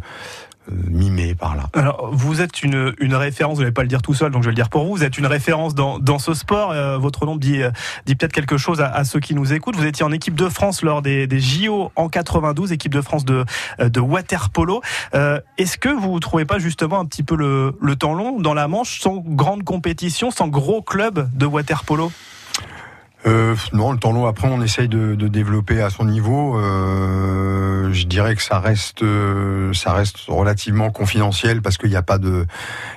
mi-mai 0.87 1.35
par 1.35 1.55
là. 1.55 1.63
Alors, 1.73 2.09
vous 2.11 2.41
êtes 2.41 2.63
une, 2.63 2.93
une 2.99 3.15
référence, 3.15 3.55
vous 3.55 3.61
n'allez 3.61 3.73
pas 3.73 3.81
le 3.81 3.87
dire 3.87 4.01
tout 4.01 4.13
seul, 4.13 4.31
donc 4.31 4.43
je 4.43 4.47
vais 4.47 4.51
le 4.51 4.55
dire 4.55 4.69
pour 4.69 4.85
vous. 4.85 4.95
Vous 4.95 5.03
êtes 5.03 5.17
une 5.17 5.25
référence 5.25 5.75
dans, 5.75 5.99
dans 5.99 6.19
ce 6.19 6.33
sport. 6.33 6.71
Euh, 6.71 6.97
votre 6.97 7.25
nom 7.25 7.35
dit, 7.35 7.61
euh, 7.61 7.71
dit 8.05 8.15
peut-être 8.15 8.33
quelque 8.33 8.57
chose 8.57 8.81
à, 8.81 8.87
à 8.87 9.03
ceux 9.03 9.19
qui 9.19 9.35
nous 9.35 9.53
écoutent. 9.53 9.75
Vous 9.75 9.85
étiez 9.85 10.05
en 10.05 10.11
équipe 10.11 10.35
de 10.35 10.49
France 10.49 10.81
lors 10.81 11.01
des, 11.01 11.27
des 11.27 11.39
JO 11.39 11.91
en 11.95 12.09
92, 12.09 12.71
équipe 12.71 12.93
de 12.93 13.01
France 13.01 13.25
de, 13.25 13.45
euh, 13.79 13.89
de 13.89 13.99
water 13.99 14.49
polo. 14.49 14.81
Euh, 15.13 15.39
Est-ce 15.57 15.77
que 15.77 15.89
vous 15.89 16.15
ne 16.15 16.19
trouvez 16.19 16.45
pas 16.45 16.59
justement 16.59 16.99
un 16.99 17.05
petit 17.05 17.23
peu 17.23 17.35
le, 17.35 17.75
le 17.81 17.95
temps 17.95 18.13
long 18.13 18.39
dans 18.39 18.53
la 18.53 18.67
Manche, 18.67 18.99
sans 18.99 19.17
grande 19.17 19.63
compétition, 19.63 20.31
sans 20.31 20.47
gros 20.47 20.81
club 20.81 21.29
de 21.35 21.45
water 21.45 21.83
polo 21.83 22.11
Euh, 23.25 23.55
non, 23.73 23.91
le 23.91 23.97
temps 23.99 24.11
long. 24.11 24.27
Après, 24.27 24.47
on 24.47 24.61
essaye 24.61 24.87
de, 24.87 25.15
de 25.15 25.27
développer 25.27 25.81
à 25.81 25.89
son 25.89 26.05
niveau. 26.05 26.57
Euh, 26.57 27.91
je 27.91 28.05
dirais 28.05 28.35
que 28.35 28.41
ça 28.41 28.59
reste, 28.59 29.03
euh, 29.03 29.73
ça 29.73 29.93
reste 29.93 30.17
relativement 30.27 30.89
confidentiel 30.89 31.61
parce 31.61 31.77
qu'il 31.77 31.89
n'y 31.89 31.97
a 31.97 32.01
pas 32.01 32.17
de, 32.17 32.45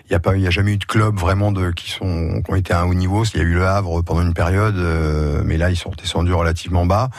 il 0.09 0.13
y 0.13 0.15
a 0.15 0.21
pas, 0.21 0.37
il 0.37 0.47
a 0.47 0.51
jamais 0.51 0.75
eu 0.75 0.79
de 0.79 0.85
club 0.85 1.17
vraiment 1.17 1.51
de 1.51 1.73
qui 1.73 1.91
sont, 1.91 2.41
qui 2.45 2.51
ont 2.53 2.55
été 2.55 2.73
à 2.73 2.83
un 2.83 2.85
haut 2.85 2.95
niveau. 2.95 3.25
Il 3.25 3.39
y 3.39 3.41
a 3.41 3.45
eu 3.45 3.55
le 3.55 3.67
Havre 3.67 4.03
pendant 4.03 4.23
une 4.23 4.35
période, 4.35 4.77
euh, 4.77 5.43
mais 5.45 5.57
là 5.57 5.71
ils 5.71 5.77
sont 5.77 5.93
descendus 5.99 6.33
relativement 6.35 6.87
bas. 6.87 7.11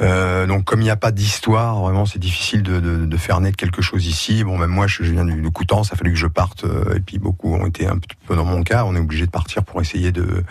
Donc 0.00 0.64
comme 0.64 0.80
il 0.80 0.84
n'y 0.84 0.90
a 0.90 0.96
pas 0.96 1.12
d'histoire, 1.12 1.78
vraiment 1.80 2.06
c'est 2.06 2.18
difficile 2.18 2.64
de, 2.64 3.16
faire 3.16 3.40
naître 3.40 3.56
quelque 3.56 3.82
chose 3.82 4.04
ici. 4.04 4.42
Bon, 4.42 4.58
même 4.58 4.70
moi 4.70 4.88
je, 4.88 5.04
viens 5.04 5.24
du, 5.24 5.40
de 5.40 5.48
Coutances, 5.48 5.90
ça 5.90 5.94
a 5.94 5.96
fallu 5.96 6.10
que 6.10 6.18
je 6.18 6.26
parte, 6.26 6.64
et 6.96 6.98
puis 6.98 7.20
beaucoup 7.20 7.54
ont 7.54 7.66
été 7.66 7.86
un 7.86 7.98
petit 7.98 8.16
peu 8.26 8.34
dans 8.34 8.44
mon 8.44 8.64
cas. 8.64 8.84
On 8.84 8.96
est 8.96 8.98
obligé 8.98 9.26
de 9.26 9.30
partir 9.30 9.62
pour 9.62 9.80
essayer 9.80 10.10
de 10.10 10.42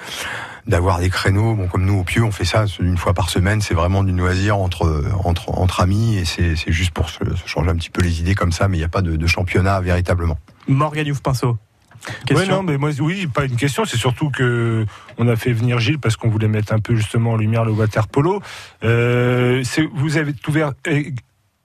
d'avoir 0.67 0.99
des 0.99 1.09
créneaux. 1.09 1.55
Bon, 1.55 1.67
comme 1.67 1.85
nous 1.85 1.99
au 1.99 2.03
Pieux, 2.03 2.23
on 2.23 2.31
fait 2.31 2.45
ça 2.45 2.65
une 2.79 2.97
fois 2.97 3.13
par 3.13 3.29
semaine. 3.29 3.61
C'est 3.61 3.73
vraiment 3.73 4.03
du 4.03 4.11
loisir 4.11 4.57
entre 4.57 5.03
entre 5.23 5.49
entre 5.57 5.81
amis, 5.81 6.17
et 6.17 6.25
c'est 6.25 6.55
c'est 6.55 6.71
juste 6.71 6.91
pour 6.91 7.09
se, 7.09 7.19
se 7.23 7.47
changer 7.47 7.69
un 7.69 7.75
petit 7.75 7.89
peu 7.89 8.01
les 8.01 8.19
idées 8.19 8.35
comme 8.35 8.51
ça. 8.51 8.67
Mais 8.67 8.77
il 8.77 8.81
n'y 8.81 8.85
a 8.85 8.89
pas 8.89 9.01
de, 9.01 9.15
de 9.15 9.27
championnat 9.27 9.79
véritablement. 9.81 10.37
Morgan 10.67 11.05
Youf 11.07 11.21
Pinceau. 11.21 11.57
Oui, 12.07 12.13
Question 12.25 12.55
non, 12.55 12.63
mais 12.63 12.77
moi, 12.77 12.89
oui, 12.99 13.27
pas 13.27 13.45
une 13.45 13.55
question. 13.55 13.85
C'est 13.85 13.97
surtout 13.97 14.29
que 14.29 14.85
on 15.17 15.27
a 15.27 15.35
fait 15.35 15.53
venir 15.53 15.79
Gilles 15.79 15.99
parce 15.99 16.15
qu'on 16.15 16.29
voulait 16.29 16.47
mettre 16.47 16.73
un 16.73 16.79
peu 16.79 16.95
justement 16.95 17.31
en 17.31 17.37
lumière 17.37 17.63
le 17.63 17.71
water 17.71 18.07
polo. 18.07 18.41
Euh, 18.83 19.63
vous 19.93 20.17
avez 20.17 20.33
ouvert 20.47 20.73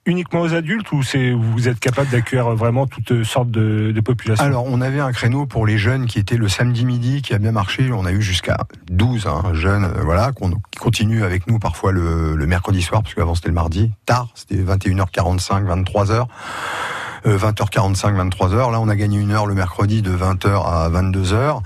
uniquement 0.07 0.41
aux 0.41 0.53
adultes 0.55 0.91
ou 0.91 1.03
c'est 1.03 1.31
vous 1.31 1.67
êtes 1.67 1.79
capable 1.79 2.09
d'accueillir 2.09 2.49
vraiment 2.55 2.87
toutes 2.87 3.23
sortes 3.23 3.51
de, 3.51 3.93
populations? 4.01 4.43
Alors, 4.43 4.65
on 4.65 4.81
avait 4.81 4.99
un 5.01 5.11
créneau 5.11 5.45
pour 5.45 5.67
les 5.67 5.77
jeunes 5.77 6.07
qui 6.07 6.17
était 6.17 6.37
le 6.37 6.47
samedi 6.47 6.85
midi, 6.85 7.21
qui 7.21 7.33
a 7.33 7.37
bien 7.37 7.51
marché. 7.51 7.91
On 7.91 8.05
a 8.05 8.11
eu 8.11 8.21
jusqu'à 8.21 8.57
12 8.89 9.27
hein, 9.27 9.43
jeunes, 9.53 9.83
euh, 9.85 10.01
voilà, 10.03 10.31
qu'on- 10.31 10.51
qui 10.71 10.79
continuent 10.79 11.23
avec 11.23 11.45
nous 11.47 11.59
parfois 11.59 11.91
le, 11.91 12.35
mercredi 12.47 12.81
soir, 12.81 13.03
parce 13.03 13.13
qu'avant 13.13 13.35
c'était 13.35 13.49
le 13.49 13.53
mardi, 13.53 13.91
tard, 14.05 14.29
c'était 14.33 14.55
21h45, 14.63 15.65
23h. 15.65 16.25
euh, 17.25 17.37
20h45, 17.37 18.15
23h. 18.15 18.71
Là, 18.71 18.79
on 18.79 18.87
a 18.87 18.95
gagné 18.95 19.19
une 19.19 19.31
heure 19.31 19.45
le 19.47 19.53
mercredi 19.55 20.01
de 20.01 20.11
20h 20.11 20.65
à 20.65 20.89
22h, 20.89 21.61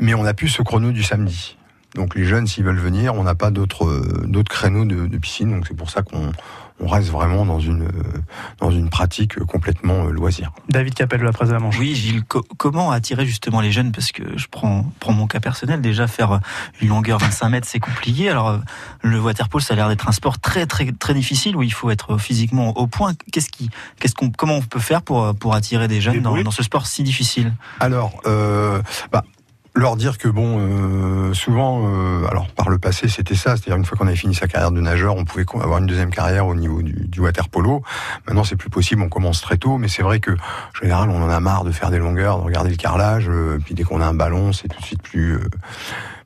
mais 0.00 0.12
on 0.14 0.24
a 0.26 0.34
plus 0.34 0.48
ce 0.48 0.62
chrono 0.62 0.92
du 0.92 1.02
samedi. 1.02 1.56
Donc 1.94 2.14
les 2.14 2.24
jeunes, 2.24 2.46
s'ils 2.46 2.64
veulent 2.64 2.76
venir, 2.76 3.14
on 3.14 3.22
n'a 3.22 3.34
pas 3.34 3.50
d'autres 3.50 3.86
euh, 3.86 4.24
d'autres 4.26 4.50
créneaux 4.52 4.84
de, 4.84 5.06
de 5.06 5.18
piscine. 5.18 5.50
Donc 5.50 5.64
c'est 5.66 5.76
pour 5.76 5.88
ça 5.88 6.02
qu'on 6.02 6.32
on 6.78 6.88
reste 6.88 7.08
vraiment 7.08 7.46
dans 7.46 7.58
une, 7.60 7.84
euh, 7.84 8.22
dans 8.60 8.70
une 8.70 8.90
pratique 8.90 9.38
complètement 9.44 10.06
euh, 10.06 10.10
loisir. 10.10 10.52
David 10.68 10.94
Capel 10.94 11.20
de 11.20 11.24
la 11.24 11.32
presse 11.32 11.48
de 11.48 11.54
la 11.54 11.58
Manche. 11.60 11.78
Oui, 11.78 11.94
Gilles, 11.94 12.22
co- 12.24 12.44
comment 12.58 12.90
attirer 12.90 13.24
justement 13.24 13.60
les 13.60 13.72
jeunes? 13.72 13.92
Parce 13.92 14.12
que 14.12 14.36
je 14.36 14.46
prends, 14.50 14.84
prends 15.00 15.12
mon 15.12 15.26
cas 15.26 15.40
personnel, 15.40 15.80
déjà 15.80 16.06
faire 16.06 16.40
une 16.82 16.88
longueur 16.88 17.18
25 17.18 17.48
mètres, 17.48 17.66
c'est 17.70 17.80
compliqué. 17.80 18.28
Alors, 18.28 18.48
euh, 18.48 18.58
le 19.02 19.20
waterpolo, 19.20 19.62
ça 19.62 19.72
a 19.74 19.76
l'air 19.76 19.88
d'être 19.88 20.08
un 20.08 20.12
sport 20.12 20.38
très, 20.38 20.66
très, 20.66 20.92
très 20.92 21.14
difficile 21.14 21.56
où 21.56 21.62
il 21.62 21.72
faut 21.72 21.90
être 21.90 22.18
physiquement 22.18 22.76
au 22.76 22.86
point. 22.86 23.12
Qu'est-ce 23.32 23.48
qui, 23.50 23.70
qu'est-ce 23.98 24.14
qu'on, 24.14 24.30
comment 24.30 24.56
on 24.56 24.62
peut 24.62 24.80
faire 24.80 25.02
pour, 25.02 25.34
pour 25.34 25.54
attirer 25.54 25.88
des 25.88 26.00
jeunes 26.00 26.20
dans, 26.20 26.40
dans 26.42 26.50
ce 26.50 26.62
sport 26.62 26.86
si 26.86 27.02
difficile? 27.02 27.54
Alors, 27.80 28.20
euh, 28.26 28.82
bah, 29.12 29.24
leur 29.78 29.96
dire 29.96 30.18
que 30.18 30.28
bon, 30.28 30.58
euh, 30.58 31.34
souvent, 31.34 31.82
euh, 31.86 32.26
alors 32.28 32.48
par 32.48 32.68
le 32.68 32.78
passé 32.78 33.08
c'était 33.08 33.34
ça, 33.34 33.56
c'est-à-dire 33.56 33.76
une 33.76 33.84
fois 33.84 33.96
qu'on 33.96 34.06
avait 34.06 34.16
fini 34.16 34.34
sa 34.34 34.48
carrière 34.48 34.70
de 34.70 34.80
nageur, 34.80 35.16
on 35.16 35.24
pouvait 35.24 35.44
avoir 35.60 35.78
une 35.78 35.86
deuxième 35.86 36.10
carrière 36.10 36.46
au 36.46 36.54
niveau 36.54 36.82
du, 36.82 37.20
water 37.20 37.48
polo. 37.48 37.82
Maintenant 38.26 38.44
c'est 38.44 38.56
plus 38.56 38.70
possible, 38.70 39.02
on 39.02 39.08
commence 39.08 39.40
très 39.40 39.56
tôt, 39.56 39.78
mais 39.78 39.88
c'est 39.88 40.02
vrai 40.02 40.20
que 40.20 40.32
en 40.32 40.80
général 40.80 41.10
on 41.10 41.22
en 41.22 41.30
a 41.30 41.40
marre 41.40 41.64
de 41.64 41.72
faire 41.72 41.90
des 41.90 41.98
longueurs, 41.98 42.38
de 42.38 42.44
regarder 42.44 42.70
le 42.70 42.76
carrelage, 42.76 43.28
euh, 43.28 43.58
puis 43.64 43.74
dès 43.74 43.82
qu'on 43.82 44.00
a 44.00 44.06
un 44.06 44.14
ballon, 44.14 44.52
c'est 44.52 44.68
tout 44.68 44.80
de 44.80 44.84
suite 44.84 45.02
plus 45.02 45.38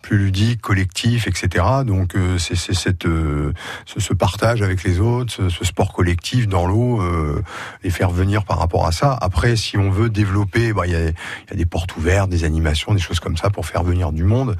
plus 0.02 0.18
ludique, 0.18 0.60
collectif, 0.60 1.26
etc. 1.26 1.64
Donc 1.84 2.14
euh, 2.16 2.38
c'est 2.38 2.56
cette 2.56 3.06
euh, 3.06 3.52
ce, 3.86 4.00
ce 4.00 4.14
partage 4.14 4.62
avec 4.62 4.82
les 4.82 4.98
autres, 5.00 5.32
ce, 5.32 5.48
ce 5.48 5.64
sport 5.64 5.92
collectif 5.92 6.48
dans 6.48 6.66
l'eau, 6.66 7.00
euh, 7.02 7.42
les 7.84 7.90
faire 7.90 8.10
venir 8.10 8.44
par 8.44 8.58
rapport 8.58 8.86
à 8.86 8.92
ça. 8.92 9.16
Après, 9.20 9.56
si 9.56 9.76
on 9.76 9.90
veut 9.90 10.08
développer, 10.08 10.72
bah, 10.72 10.86
il 10.86 10.92
y, 10.92 10.96
a, 10.96 11.00
y 11.08 11.12
a 11.52 11.54
des 11.54 11.66
portes 11.66 11.96
ouvertes, 11.96 12.30
des 12.30 12.44
animations, 12.44 12.94
des 12.94 13.00
choses 13.00 13.20
comme 13.20 13.36
ça 13.36 13.50
pour 13.50 13.66
faire 13.66 13.82
venir 13.82 14.12
du 14.12 14.24
monde. 14.24 14.56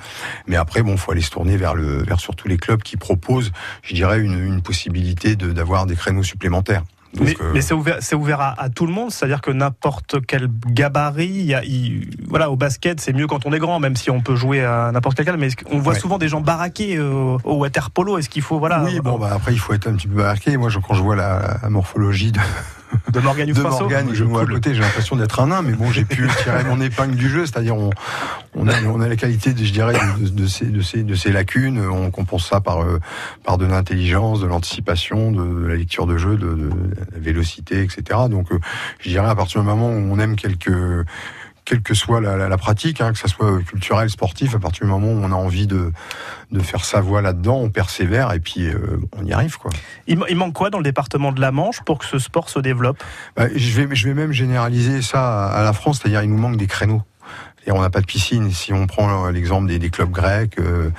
Mais 0.47 0.57
après, 0.57 0.83
bon, 0.83 0.97
faut 0.97 1.13
aller 1.13 1.21
se 1.23 1.31
tourner 1.31 1.57
vers 1.57 1.75
le 1.75 2.03
vers 2.03 2.21
surtout 2.21 2.47
les 2.49 2.59
clubs 2.59 2.83
qui 2.83 2.97
proposent, 2.97 3.51
je 3.83 3.95
dirais, 3.95 4.21
une, 4.21 4.39
une 4.45 4.63
possibilité 4.63 5.37
de- 5.37 5.53
d'avoir 5.53 5.87
des 5.87 5.97
créneaux 5.97 6.23
supplémentaires. 6.23 6.83
Donc, 7.15 7.27
Mais, 7.27 7.37
euh, 7.41 7.51
mais 7.55 7.61
c'est 7.61 7.75
ouvert, 7.75 7.97
c'est 8.01 8.15
ouvert 8.15 8.41
à, 8.41 8.55
à 8.61 8.69
tout 8.69 8.87
le 8.87 8.93
monde, 8.93 9.11
c'est-à-dire 9.11 9.41
que 9.41 9.51
n'importe 9.51 10.25
quel 10.27 10.49
gabarit, 10.69 11.27
y 11.27 11.55
a, 11.55 11.65
il- 11.65 12.09
voilà, 12.29 12.51
au 12.51 12.57
basket, 12.57 13.01
c'est 13.01 13.13
mieux 13.13 13.27
quand 13.27 13.47
on 13.47 13.53
est 13.53 13.59
grand, 13.59 13.81
même 13.81 13.97
si 13.97 14.11
on 14.11 14.21
peut 14.21 14.37
jouer 14.37 14.65
à 14.65 14.91
n'importe 14.93 15.17
quel 15.17 15.27
cas. 15.27 15.37
Mais 15.37 15.49
est-ce 15.49 15.57
qu'on 15.57 15.79
voit 15.81 15.95
Ouais. 15.95 15.99
souvent 15.99 16.19
des 16.19 16.29
gens 16.29 16.41
baraqués 16.41 16.97
euh, 16.97 17.37
au 17.43 17.55
water 17.57 17.91
polo. 17.91 18.17
Est-ce 18.19 18.29
qu'il 18.29 18.43
faut, 18.43 18.61
voilà, 18.61 18.85
oui, 18.85 19.01
bon, 19.01 19.19
bah, 19.19 19.31
après, 19.35 19.53
il 19.53 19.59
faut 19.59 19.73
être 19.73 19.89
un 19.89 19.95
petit 19.95 20.07
peu 20.07 20.23
marqué. 20.23 20.57
Moi, 20.57 20.69
je- 20.71 20.79
quand 20.79 20.95
je 20.95 21.03
vois 21.03 21.17
la, 21.17 21.59
la 21.63 21.69
morphologie 21.69 22.31
de, 22.31 22.39
de 23.13 23.21
Morgan 23.21 23.51
de 23.51 23.61
Morgane, 23.61 24.15
je 24.15 24.25
me 24.25 24.31
vois 24.31 24.43
à 24.43 24.47
côté, 24.47 24.75
j'ai 24.75 24.81
l'impression 24.81 25.17
d'être 25.17 25.41
un 25.41 25.49
nain, 25.49 25.63
mais 25.63 25.73
bon, 25.73 25.91
j'ai 25.91 26.05
pu 26.05 26.29
tirer 26.43 26.65
mon 26.65 26.81
épingle 26.81 27.15
du 27.15 27.29
jeu, 27.29 27.47
c'est-à-dire 27.47 27.77
on, 27.77 27.91
on, 28.57 28.69
a, 28.69 28.83
on 28.85 29.01
a 29.01 29.09
la 29.09 29.17
qualité, 29.17 29.53
de, 29.53 29.65
je 29.65 29.73
dirais, 29.73 29.95
de, 30.21 30.29
de, 30.29 30.47
ces, 30.47 30.67
de, 30.67 30.81
ces, 30.81 31.03
de 31.03 31.15
ces 31.15 31.33
lacunes, 31.33 31.81
on 31.81 32.11
compense 32.11 32.49
ça 32.49 32.61
par, 32.61 32.83
euh, 32.83 32.99
par 33.45 33.59
de 33.59 33.67
l'intelligence, 33.67 34.41
de 34.41 34.47
l'anticipation, 34.47 35.33
de, 35.33 35.67
la 35.67 35.77
lecture 35.77 36.07
de 36.07 36.17
jeu, 36.17 36.37
de, 36.37 36.55
de 36.55 36.71
la 37.13 37.19
vélocité, 37.19 37.83
etc. 37.83 38.21
Donc, 38.29 38.53
euh, 38.53 38.59
je 39.01 39.09
dirais, 39.11 39.29
à 39.29 39.35
partir 39.35 39.61
du 39.61 39.67
moment 39.67 39.89
où 39.89 40.13
on 40.13 40.19
aime 40.19 40.37
quelque 40.37 41.05
quelle 41.65 41.83
que 41.83 41.95
soit 41.95 42.21
la, 42.21 42.37
la, 42.37 42.49
la 42.49 42.57
pratique, 42.59 43.01
hein, 43.01 43.13
que 43.13 43.19
ça 43.19 43.29
soit 43.29 43.63
culturel, 43.63 44.11
sportif, 44.11 44.55
à 44.55 44.59
partir 44.59 44.87
du 44.87 44.91
moment 44.91 45.09
où 45.09 45.25
on 45.25 45.33
a 45.33 45.37
envie 45.37 45.67
de, 45.67 45.93
de 46.51 46.61
faire 46.61 46.85
sa 46.85 47.01
voix 47.01 47.23
là-dedans, 47.23 47.57
on 47.57 47.71
persévère 47.71 48.33
et 48.33 48.41
puis 48.41 48.67
euh, 48.67 49.01
on 49.17 49.25
y 49.25 49.33
arrive. 49.33 49.57
Quoi. 49.59 49.71
Il, 50.07 50.19
il, 50.29 50.37
manque 50.37 50.55
quoi 50.55 50.71
dans 50.71 50.79
le 50.79 50.85
département 50.85 51.33
de 51.33 51.41
la 51.41 51.53
Manche 51.53 51.81
pour 51.83 51.99
que 51.99 52.07
ce 52.07 52.19
sport 52.19 52.49
se 52.49 52.59
développe? 52.59 53.03
Bah, 53.37 53.47
je, 53.55 53.81
vais, 53.81 53.95
je 53.95 54.09
vais 54.09 54.15
même 54.15 54.33
généraliser 54.33 55.03
ça 55.03 55.47
à 55.47 55.63
la 55.63 55.73
France, 55.73 56.01
c'est-à-dire 56.01 56.23
il 56.23 56.31
nous 56.31 56.39
manque 56.39 56.57
des 56.57 56.67
créneaux. 56.67 57.03
On 57.73 57.83
n'a 57.83 57.91
pas 57.91 58.01
de 58.01 58.07
piscine. 58.07 58.51
Si 58.51 58.73
on 58.73 58.87
prend 58.87 59.29
l'exemple 59.29 59.69
des, 59.69 59.79
des, 59.79 59.91
clubs 59.91 60.11
grecs, 60.11 60.59
euh, 60.59 60.91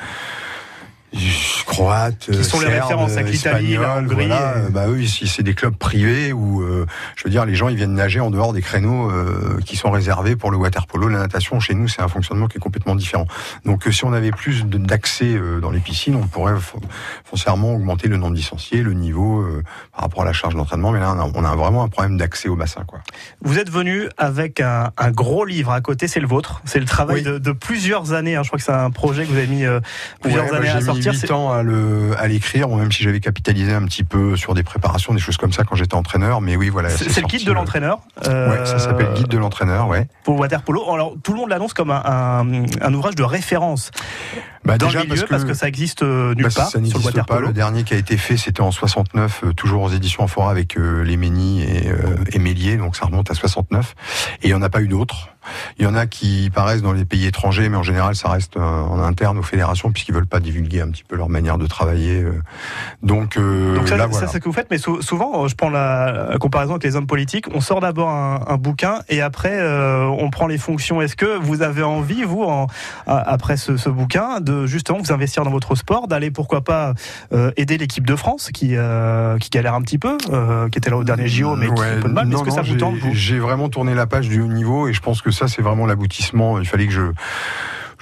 croates, 1.65 2.29
qui 2.31 2.43
sont 2.43 2.59
les 2.59 2.67
références 2.67 3.13
avec 3.13 3.31
l'Italie, 3.31 3.75
la 3.75 3.97
Hongrie. 3.97 4.27
Voilà, 4.27 4.55
et... 4.67 4.71
bah 4.71 4.87
eux, 4.87 5.01
c'est 5.05 5.43
des 5.43 5.53
clubs 5.53 5.75
privés 5.75 6.31
où, 6.33 6.61
euh, 6.61 6.85
je 7.15 7.23
veux 7.23 7.29
dire, 7.29 7.45
les 7.45 7.55
gens 7.55 7.69
ils 7.69 7.75
viennent 7.75 7.93
nager 7.93 8.19
en 8.19 8.31
dehors 8.31 8.53
des 8.53 8.61
créneaux 8.61 9.09
euh, 9.09 9.59
qui 9.65 9.75
sont 9.75 9.91
réservés 9.91 10.35
pour 10.35 10.51
le 10.51 10.57
water 10.57 10.87
polo, 10.87 11.07
la 11.07 11.19
natation. 11.19 11.59
Chez 11.59 11.73
nous, 11.73 11.87
c'est 11.87 12.01
un 12.01 12.07
fonctionnement 12.07 12.47
qui 12.47 12.57
est 12.57 12.61
complètement 12.61 12.95
différent. 12.95 13.25
Donc, 13.65 13.87
euh, 13.87 13.91
si 13.91 14.05
on 14.05 14.13
avait 14.13 14.31
plus 14.31 14.65
d'accès 14.65 15.25
euh, 15.25 15.59
dans 15.59 15.71
les 15.71 15.79
piscines, 15.79 16.15
on 16.15 16.27
pourrait 16.27 16.55
foncièrement 17.25 17.73
augmenter 17.73 18.07
le 18.07 18.17
nombre 18.17 18.31
de 18.31 18.37
licenciés, 18.37 18.81
le 18.81 18.93
niveau 18.93 19.41
euh, 19.41 19.63
par 19.93 20.01
rapport 20.01 20.21
à 20.23 20.25
la 20.25 20.33
charge 20.33 20.55
d'entraînement. 20.55 20.91
Mais 20.91 20.99
là, 20.99 21.13
on 21.15 21.19
a, 21.19 21.31
on 21.33 21.43
a, 21.43 21.55
vraiment 21.55 21.83
un 21.83 21.89
problème 21.89 22.17
d'accès 22.17 22.49
au 22.49 22.55
bassin, 22.55 22.83
quoi. 22.85 23.01
Vous 23.41 23.59
êtes 23.59 23.69
venu 23.69 24.07
avec 24.17 24.61
un, 24.61 24.91
un 24.97 25.11
gros 25.11 25.45
livre 25.45 25.71
à 25.71 25.81
côté, 25.81 26.07
c'est 26.07 26.19
le 26.19 26.27
vôtre. 26.27 26.61
C'est 26.65 26.79
le 26.79 26.85
travail 26.85 27.17
oui. 27.17 27.23
de, 27.23 27.37
de, 27.37 27.51
plusieurs 27.51 28.13
années. 28.13 28.35
Hein. 28.35 28.43
Je 28.43 28.49
crois 28.49 28.59
que 28.59 28.65
c'est 28.65 28.71
un 28.71 28.91
projet 28.91 29.25
que 29.25 29.31
vous 29.31 29.37
avez 29.37 29.47
mis 29.47 29.65
euh, 29.65 29.79
plusieurs 30.21 30.45
ouais, 30.45 30.57
années 30.57 30.67
bah, 30.67 30.77
à 30.77 30.81
sortir. 30.81 31.00
Mis 31.09 31.19
8 31.19 31.31
ans 31.31 31.51
à 31.51 31.63
le 31.63 32.11
à 32.17 32.27
l'écrire, 32.27 32.67
même 32.69 32.91
si 32.91 33.03
j'avais 33.03 33.19
capitalisé 33.19 33.73
un 33.73 33.83
petit 33.85 34.03
peu 34.03 34.35
sur 34.35 34.53
des 34.53 34.63
préparations, 34.63 35.13
des 35.13 35.19
choses 35.19 35.37
comme 35.37 35.53
ça 35.53 35.63
quand 35.63 35.75
j'étais 35.75 35.95
entraîneur. 35.95 36.41
Mais 36.41 36.55
oui, 36.55 36.69
voilà. 36.69 36.89
C'est 36.89 37.21
le 37.21 37.27
guide 37.27 37.45
de 37.45 37.51
l'entraîneur. 37.51 37.99
Euh... 38.27 38.49
Ouais, 38.49 38.65
ça 38.65 38.79
s'appelle 38.79 39.13
guide 39.13 39.27
de 39.27 39.37
l'entraîneur, 39.37 39.87
ouais. 39.87 40.07
Pour 40.23 40.39
water 40.39 40.61
polo. 40.61 40.83
Alors 40.91 41.15
tout 41.23 41.33
le 41.33 41.39
monde 41.39 41.49
l'annonce 41.49 41.73
comme 41.73 41.91
un, 41.91 42.01
un, 42.05 42.65
un, 42.81 42.93
ouvrage 42.93 43.15
de 43.15 43.23
référence. 43.23 43.91
Bah, 44.63 44.77
dans 44.77 44.87
déjà 44.87 44.99
le 44.99 45.05
milieu, 45.05 45.15
parce, 45.15 45.23
que, 45.23 45.29
parce 45.29 45.45
que 45.45 45.53
ça 45.53 45.67
existe 45.67 46.03
euh, 46.03 46.35
nulle 46.35 46.43
bah, 46.43 46.51
part 46.55 46.69
ça 46.69 46.83
sur 46.83 46.99
le 46.99 47.23
pas. 47.23 47.39
Le 47.39 47.51
dernier 47.51 47.83
qui 47.83 47.95
a 47.95 47.97
été 47.97 48.15
fait, 48.17 48.37
c'était 48.37 48.61
en 48.61 48.71
69, 48.71 49.41
euh, 49.43 49.53
toujours 49.53 49.83
aux 49.83 49.89
éditions 49.89 50.23
Amphora 50.23 50.51
avec 50.51 50.77
euh, 50.77 51.03
les 51.03 51.17
Ménis 51.17 51.63
et, 51.63 51.89
euh, 51.89 52.15
et 52.31 52.37
Mélier, 52.37 52.77
donc 52.77 52.95
ça 52.95 53.05
remonte 53.05 53.31
à 53.31 53.33
69. 53.33 53.95
Et 54.43 54.47
il 54.47 54.49
n'y 54.49 54.53
en 54.53 54.61
a 54.61 54.69
pas 54.69 54.81
eu 54.81 54.87
d'autres. 54.87 55.29
Il 55.79 55.85
y 55.85 55.87
en 55.87 55.95
a 55.95 56.05
qui 56.05 56.51
paraissent 56.53 56.83
dans 56.83 56.93
les 56.93 57.05
pays 57.05 57.25
étrangers, 57.25 57.67
mais 57.67 57.77
en 57.77 57.81
général, 57.81 58.15
ça 58.15 58.29
reste 58.29 58.57
en 58.57 59.01
interne 59.01 59.39
aux 59.39 59.43
fédérations 59.43 59.91
puisqu'ils 59.91 60.13
veulent 60.13 60.27
pas 60.27 60.39
divulguer 60.39 60.81
un 60.81 60.89
petit 60.89 61.03
peu 61.03 61.15
leur 61.15 61.29
manière 61.29 61.57
de 61.57 61.65
travailler. 61.65 62.21
euh. 62.21 62.39
Donc, 63.01 63.39
Donc 63.39 63.87
ça, 63.87 63.97
là, 63.97 64.07
ça 64.11 64.27
c'est 64.27 64.33
ce 64.33 64.37
que 64.37 64.43
vous 64.45 64.53
faites, 64.53 64.67
mais 64.69 64.77
sou 64.77 65.01
souvent, 65.01 65.47
je 65.47 65.55
prends 65.55 65.71
la, 65.71 66.37
comparaison 66.39 66.73
avec 66.73 66.83
les 66.83 66.95
hommes 66.95 67.07
politiques, 67.07 67.45
on 67.55 67.59
sort 67.59 67.79
d'abord 67.79 68.09
un, 68.09 68.41
un, 68.47 68.57
bouquin 68.57 68.99
et 69.09 69.21
après 69.21 69.59
on 70.05 70.29
prend 70.29 70.45
les 70.45 70.59
fonctions. 70.59 71.01
Est-ce 71.01 71.15
que 71.15 71.39
vous 71.39 71.63
avez 71.63 71.81
envie, 71.81 72.23
vous, 72.23 72.43
en, 72.43 72.67
après 73.07 73.57
ce, 73.57 73.77
ce, 73.77 73.89
bouquin, 73.89 74.41
de 74.41 74.50
justement 74.65 74.99
vous 74.99 75.11
investir 75.11 75.43
dans 75.43 75.51
votre 75.51 75.75
sport, 75.75 76.07
d'aller 76.07 76.31
pourquoi 76.31 76.61
pas 76.61 76.93
euh, 77.33 77.51
aider 77.57 77.77
l'équipe 77.77 78.05
de 78.05 78.15
France 78.15 78.49
qui, 78.53 78.75
euh, 78.75 79.37
qui 79.37 79.49
galère 79.49 79.73
un 79.73 79.81
petit 79.81 79.97
peu, 79.97 80.17
euh, 80.31 80.69
qui 80.69 80.77
était 80.77 80.89
là 80.89 80.97
au 80.97 81.03
dernier 81.03 81.27
JO, 81.27 81.55
mais 81.55 81.67
ouais, 81.67 81.75
qui 81.75 81.81
a 81.81 81.85
un 81.85 82.01
peu 82.01 82.09
de 82.09 82.13
mal. 82.13 82.33
Est-ce 82.33 82.43
que 82.43 82.51
ça 82.51 82.61
vous 82.61 82.75
tente 82.75 82.95
J'ai 83.13 83.39
vraiment 83.39 83.69
tourné 83.69 83.93
la 83.93 84.07
page 84.07 84.29
du 84.29 84.41
haut 84.41 84.47
niveau 84.47 84.87
et 84.87 84.93
je 84.93 85.01
pense 85.01 85.21
que 85.21 85.31
ça 85.31 85.47
c'est 85.47 85.61
vraiment 85.61 85.85
l'aboutissement. 85.85 86.59
Il 86.59 86.67
fallait 86.67 86.87
que 86.87 86.93
je 86.93 87.11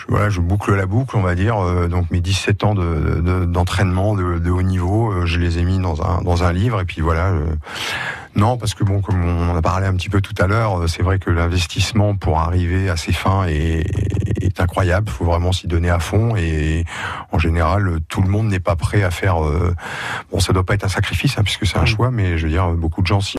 voilà, 0.08 0.30
je 0.30 0.40
boucle 0.40 0.74
la 0.74 0.88
boucle, 0.88 1.18
on 1.18 1.22
va 1.22 1.36
dire. 1.36 1.58
Donc 1.88 2.10
mes 2.10 2.20
17 2.20 2.64
ans 2.64 2.74
d'entraînement 2.74 4.16
de, 4.16 4.24
de, 4.24 4.34
de, 4.34 4.40
de, 4.40 4.50
haut 4.50 4.62
niveau, 4.64 5.26
je 5.26 5.38
les 5.38 5.60
ai 5.60 5.64
mis 5.64 5.78
dans 5.78 6.02
un, 6.02 6.24
dans 6.24 6.44
un 6.44 6.52
livre. 6.52 6.82
Et 6.82 6.86
puis 6.86 7.02
voilà. 7.02 7.32
Non, 8.36 8.58
parce 8.58 8.74
que 8.74 8.84
bon, 8.84 9.02
comme 9.02 9.24
on 9.24 9.50
en 9.50 9.56
a 9.56 9.62
parlé 9.62 9.86
un 9.86 9.94
petit 9.94 10.10
peu 10.10 10.22
tout 10.22 10.34
à 10.40 10.48
l'heure, 10.48 10.88
c'est 10.88 11.04
vrai 11.04 11.20
que 11.20 11.30
l'investissement 11.30 12.16
pour 12.16 12.40
arriver 12.40 12.90
à 12.90 12.96
ses 12.96 13.12
fins 13.12 13.46
est, 13.48 13.86
est 14.50 14.62
incroyable. 14.62 15.08
Il 15.10 15.14
faut 15.14 15.26
vraiment 15.26 15.52
s'y 15.52 15.68
donner 15.68 15.90
à 15.90 16.00
fond. 16.00 16.36
Et 16.36 16.86
en 17.32 17.40
général, 17.40 18.00
tout 18.10 18.22
le 18.22 18.30
monde 18.30 18.48
n'est 18.48 18.60
pas 18.60 18.76
prêt 18.76 19.04
à 19.04 19.12
faire. 19.12 19.44
euh, 19.44 19.76
bon, 20.32 20.40
ça 20.40 20.54
doit 20.54 20.66
pas 20.66 20.74
être 20.74 20.84
un 20.84 20.90
sacrifice, 20.90 21.38
hein, 21.38 21.44
puisque 21.44 21.66
c'est 21.66 21.78
un 21.78 21.86
choix, 21.86 22.12
mais 22.12 22.38
je 22.38 22.46
veux 22.46 22.52
dire, 22.52 22.70
beaucoup 22.72 23.02
de 23.02 23.08
gens 23.08 23.22
s'y 23.22 23.28